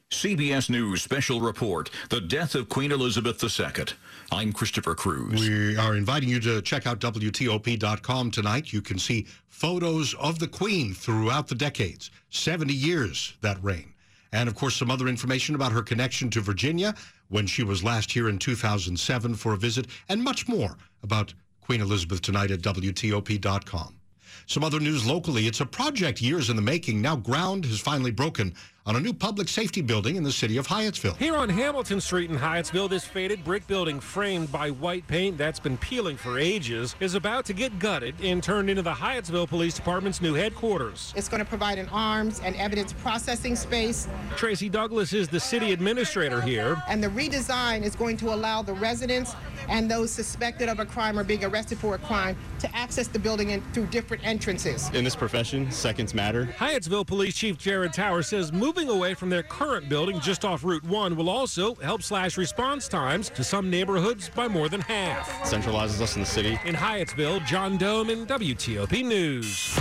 CBS 0.09 0.69
News 0.69 1.01
special 1.01 1.41
report 1.41 1.89
The 2.09 2.19
Death 2.19 2.55
of 2.55 2.69
Queen 2.69 2.91
Elizabeth 2.91 3.41
II. 3.43 3.85
I'm 4.31 4.51
Christopher 4.51 4.93
Cruise. 4.93 5.47
We 5.47 5.77
are 5.77 5.95
inviting 5.95 6.27
you 6.27 6.39
to 6.41 6.61
check 6.61 6.85
out 6.85 6.99
WTOP.com 6.99 8.31
tonight. 8.31 8.73
You 8.73 8.81
can 8.81 8.99
see 8.99 9.27
photos 9.47 10.13
of 10.15 10.39
the 10.39 10.47
Queen 10.47 10.93
throughout 10.93 11.47
the 11.47 11.55
decades, 11.55 12.11
70 12.29 12.73
years 12.73 13.35
that 13.41 13.63
reign. 13.63 13.90
And 14.33 14.47
of 14.47 14.55
course, 14.55 14.75
some 14.75 14.89
other 14.89 15.07
information 15.07 15.55
about 15.55 15.71
her 15.73 15.81
connection 15.81 16.29
to 16.31 16.41
Virginia 16.41 16.95
when 17.29 17.47
she 17.47 17.63
was 17.63 17.83
last 17.83 18.11
here 18.11 18.29
in 18.29 18.37
2007 18.37 19.35
for 19.35 19.53
a 19.53 19.57
visit, 19.57 19.87
and 20.09 20.23
much 20.23 20.47
more 20.47 20.77
about 21.03 21.33
Queen 21.61 21.81
Elizabeth 21.81 22.21
tonight 22.21 22.51
at 22.51 22.61
WTOP.com. 22.61 23.95
Some 24.47 24.63
other 24.63 24.79
news 24.79 25.05
locally. 25.05 25.47
It's 25.47 25.61
a 25.61 25.65
project 25.65 26.21
years 26.21 26.49
in 26.49 26.55
the 26.55 26.61
making. 26.61 27.01
Now 27.01 27.15
ground 27.15 27.65
has 27.65 27.79
finally 27.79 28.11
broken 28.11 28.53
on 28.87 28.95
a 28.95 28.99
new 28.99 29.13
public 29.13 29.47
safety 29.47 29.81
building 29.81 30.15
in 30.15 30.23
the 30.23 30.31
city 30.31 30.57
of 30.57 30.67
Hyattsville. 30.67 31.15
Here 31.17 31.35
on 31.35 31.49
Hamilton 31.49 32.01
Street 32.01 32.31
in 32.31 32.37
Hyattsville, 32.37 32.89
this 32.89 33.05
faded 33.05 33.43
brick 33.43 33.67
building 33.67 33.99
framed 33.99 34.51
by 34.51 34.71
white 34.71 35.05
paint 35.07 35.37
that's 35.37 35.59
been 35.59 35.77
peeling 35.77 36.17
for 36.17 36.39
ages 36.39 36.95
is 36.99 37.13
about 37.13 37.45
to 37.45 37.53
get 37.53 37.77
gutted 37.77 38.15
and 38.23 38.41
turned 38.41 38.71
into 38.71 38.81
the 38.81 38.93
Hyattsville 38.93 39.47
Police 39.47 39.75
Department's 39.75 40.19
new 40.19 40.33
headquarters. 40.33 41.13
It's 41.15 41.29
going 41.29 41.43
to 41.43 41.45
provide 41.45 41.77
an 41.77 41.89
arms 41.89 42.41
and 42.43 42.55
evidence 42.55 42.91
processing 42.93 43.55
space. 43.55 44.07
Tracy 44.35 44.67
Douglas 44.67 45.13
is 45.13 45.27
the 45.27 45.39
city 45.39 45.73
administrator 45.73 46.41
here. 46.41 46.81
And 46.87 47.03
the 47.03 47.09
redesign 47.09 47.83
is 47.83 47.95
going 47.95 48.17
to 48.17 48.33
allow 48.33 48.63
the 48.63 48.73
residents 48.73 49.35
and 49.69 49.89
those 49.89 50.09
suspected 50.09 50.69
of 50.69 50.79
a 50.79 50.85
crime 50.85 51.19
or 51.19 51.23
being 51.23 51.45
arrested 51.45 51.77
for 51.77 51.93
a 51.93 51.99
crime 51.99 52.35
to 52.59 52.75
access 52.75 53.07
the 53.07 53.19
building 53.19 53.51
in, 53.51 53.61
through 53.73 53.85
different 53.87 54.25
entrances. 54.25 54.89
In 54.89 55.03
this 55.03 55.15
profession, 55.15 55.71
seconds 55.71 56.15
matter. 56.15 56.47
Hyattsville 56.57 57.05
Police 57.05 57.35
Chief 57.35 57.59
Jared 57.59 57.93
Tower 57.93 58.23
says 58.23 58.51
moving 58.73 58.87
away 58.87 59.13
from 59.13 59.29
their 59.29 59.43
current 59.43 59.89
building 59.89 60.17
just 60.21 60.45
off 60.45 60.63
Route 60.63 60.85
1 60.85 61.17
will 61.17 61.29
also 61.29 61.75
help 61.75 62.01
slash 62.01 62.37
response 62.37 62.87
times 62.87 63.29
to 63.31 63.43
some 63.43 63.69
neighborhoods 63.69 64.29
by 64.29 64.47
more 64.47 64.69
than 64.69 64.79
half. 64.79 65.27
Centralizes 65.43 65.99
us 65.99 66.15
in 66.15 66.21
the 66.21 66.25
city. 66.25 66.57
In 66.63 66.73
Hyattsville, 66.73 67.45
John 67.45 67.77
Domen 67.77 68.25
WTOP 68.25 69.03
News. 69.03 69.77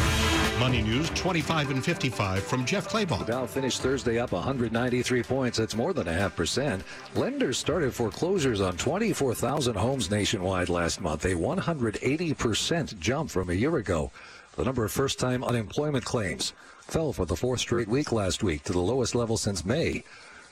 Money 0.58 0.82
News 0.82 1.08
25 1.10 1.70
and 1.70 1.84
55 1.84 2.42
from 2.42 2.64
Jeff 2.64 2.88
Clabaugh. 2.88 3.20
The 3.20 3.32
Dow 3.32 3.46
finished 3.46 3.80
Thursday 3.80 4.18
up 4.18 4.32
193 4.32 5.22
points. 5.22 5.58
That's 5.58 5.76
more 5.76 5.92
than 5.92 6.08
a 6.08 6.12
half 6.12 6.34
percent. 6.34 6.82
Lenders 7.14 7.58
started 7.58 7.94
foreclosures 7.94 8.60
on 8.60 8.76
24,000 8.76 9.76
homes 9.76 10.10
nationwide 10.10 10.68
last 10.68 11.00
month, 11.00 11.24
a 11.26 11.34
180% 11.34 12.98
jump 12.98 13.30
from 13.30 13.50
a 13.50 13.54
year 13.54 13.76
ago. 13.76 14.10
The 14.56 14.64
number 14.64 14.84
of 14.84 14.92
first 14.92 15.18
time 15.18 15.44
unemployment 15.44 16.04
claims 16.04 16.52
fell 16.80 17.12
for 17.12 17.24
the 17.24 17.36
fourth 17.36 17.60
straight 17.60 17.88
week 17.88 18.10
last 18.12 18.42
week 18.42 18.64
to 18.64 18.72
the 18.72 18.80
lowest 18.80 19.14
level 19.14 19.36
since 19.36 19.64
May. 19.64 20.02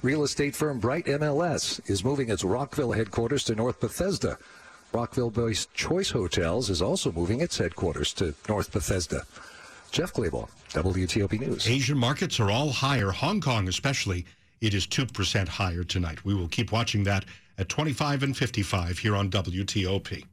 Real 0.03 0.23
estate 0.23 0.55
firm 0.55 0.79
Bright 0.79 1.07
MLS 1.07 1.81
is 1.91 2.05
moving 2.05 2.31
its 2.31 2.45
Rockville 2.45 2.93
headquarters 2.93 3.43
to 3.45 3.57
North 3.57 3.81
Bethesda. 3.81 4.39
Rockville 4.93 5.31
based 5.31 5.75
Choice 5.75 6.11
Hotels 6.11 6.71
is 6.71 6.81
also 6.81 7.11
moving 7.11 7.41
its 7.41 7.59
headquarters 7.59 8.13
to 8.15 8.35
North 8.49 8.73
Bethesda. 8.73 9.25
Jeff 9.91 10.13
Clabaugh, 10.13 10.49
WTOP 10.71 11.41
News. 11.41 11.69
Asian 11.69 11.99
markets 11.99 12.39
are 12.39 12.51
all 12.51 12.71
higher, 12.71 13.11
Hong 13.11 13.41
Kong 13.41 13.69
especially. 13.69 14.25
It 14.61 14.75
is 14.75 14.87
2% 14.87 15.49
higher 15.49 15.83
tonight. 15.85 16.25
We 16.25 16.35
will 16.35 16.49
keep 16.49 16.73
watching 16.73 17.05
that 17.05 17.25
at 17.59 17.69
25 17.69 18.23
and 18.23 18.37
55 18.37 18.99
here 18.99 19.17
on 19.17 19.31
WTOP. 19.31 20.25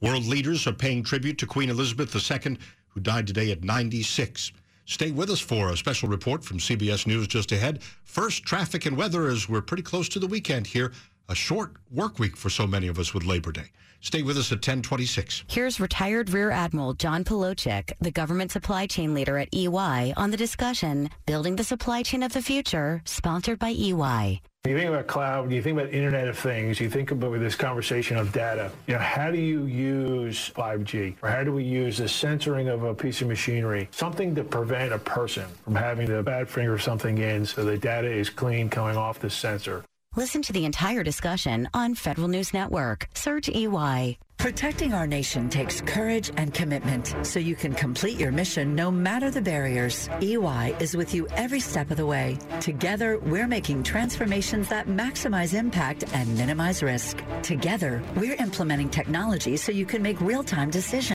World 0.00 0.26
leaders 0.26 0.66
are 0.66 0.72
paying 0.72 1.02
tribute 1.02 1.38
to 1.38 1.46
Queen 1.46 1.70
Elizabeth 1.70 2.14
II, 2.14 2.58
who 2.96 3.00
died 3.02 3.26
today 3.26 3.52
at 3.52 3.62
96. 3.62 4.52
Stay 4.86 5.10
with 5.10 5.28
us 5.28 5.38
for 5.38 5.68
a 5.68 5.76
special 5.76 6.08
report 6.08 6.42
from 6.42 6.56
CBS 6.56 7.06
News 7.06 7.28
just 7.28 7.52
ahead. 7.52 7.82
First, 8.04 8.44
traffic 8.44 8.86
and 8.86 8.96
weather 8.96 9.28
as 9.28 9.50
we're 9.50 9.60
pretty 9.60 9.82
close 9.82 10.08
to 10.08 10.18
the 10.18 10.26
weekend 10.26 10.66
here. 10.66 10.92
A 11.28 11.34
short 11.34 11.72
work 11.90 12.18
week 12.18 12.38
for 12.38 12.48
so 12.48 12.66
many 12.66 12.88
of 12.88 12.98
us 12.98 13.12
with 13.12 13.24
Labor 13.24 13.52
Day. 13.52 13.70
Stay 14.00 14.22
with 14.22 14.38
us 14.38 14.50
at 14.50 14.58
1026. 14.58 15.44
Here's 15.48 15.78
retired 15.78 16.30
Rear 16.30 16.50
Admiral 16.50 16.94
John 16.94 17.22
Polowczyk, 17.22 17.92
the 18.00 18.10
government 18.10 18.50
supply 18.50 18.86
chain 18.86 19.12
leader 19.12 19.36
at 19.36 19.48
EY, 19.52 20.14
on 20.16 20.30
the 20.30 20.36
discussion 20.38 21.10
Building 21.26 21.56
the 21.56 21.64
Supply 21.64 22.02
Chain 22.02 22.22
of 22.22 22.32
the 22.32 22.40
Future, 22.40 23.02
sponsored 23.04 23.58
by 23.58 23.70
EY. 23.70 24.40
You 24.66 24.76
think 24.76 24.88
about 24.88 25.06
cloud, 25.06 25.52
you 25.52 25.62
think 25.62 25.78
about 25.78 25.92
Internet 25.92 26.26
of 26.26 26.36
Things, 26.36 26.80
you 26.80 26.90
think 26.90 27.12
about 27.12 27.38
this 27.38 27.54
conversation 27.54 28.16
of 28.16 28.32
data. 28.32 28.72
You 28.88 28.94
know, 28.94 29.00
how 29.00 29.30
do 29.30 29.38
you 29.38 29.66
use 29.66 30.50
5G? 30.56 31.14
Or 31.22 31.28
how 31.28 31.44
do 31.44 31.52
we 31.52 31.62
use 31.62 31.98
the 31.98 32.08
censoring 32.08 32.66
of 32.66 32.82
a 32.82 32.92
piece 32.92 33.22
of 33.22 33.28
machinery? 33.28 33.88
Something 33.92 34.34
to 34.34 34.42
prevent 34.42 34.92
a 34.92 34.98
person 34.98 35.44
from 35.62 35.76
having 35.76 36.08
to 36.08 36.20
bad 36.24 36.48
finger 36.48 36.78
something 36.78 37.18
in 37.18 37.46
so 37.46 37.64
the 37.64 37.78
data 37.78 38.10
is 38.10 38.28
clean 38.28 38.68
coming 38.68 38.96
off 38.96 39.20
the 39.20 39.30
sensor. 39.30 39.84
Listen 40.16 40.40
to 40.40 40.52
the 40.54 40.64
entire 40.64 41.02
discussion 41.02 41.68
on 41.74 41.94
Federal 41.94 42.28
News 42.28 42.54
Network. 42.54 43.06
Search 43.12 43.50
EY. 43.50 44.16
Protecting 44.38 44.94
our 44.94 45.06
nation 45.06 45.50
takes 45.50 45.82
courage 45.82 46.30
and 46.38 46.54
commitment 46.54 47.14
so 47.22 47.38
you 47.38 47.54
can 47.54 47.74
complete 47.74 48.18
your 48.18 48.32
mission 48.32 48.74
no 48.74 48.90
matter 48.90 49.30
the 49.30 49.42
barriers. 49.42 50.08
EY 50.22 50.74
is 50.80 50.96
with 50.96 51.14
you 51.14 51.26
every 51.36 51.60
step 51.60 51.90
of 51.90 51.98
the 51.98 52.06
way. 52.06 52.38
Together, 52.60 53.18
we're 53.18 53.46
making 53.46 53.82
transformations 53.82 54.68
that 54.68 54.88
maximize 54.88 55.52
impact 55.52 56.04
and 56.14 56.34
minimize 56.38 56.82
risk. 56.82 57.22
Together, 57.42 58.02
we're 58.16 58.36
implementing 58.36 58.88
technology 58.88 59.58
so 59.58 59.70
you 59.70 59.84
can 59.84 60.00
make 60.00 60.18
real-time 60.22 60.70
decisions. 60.70 61.04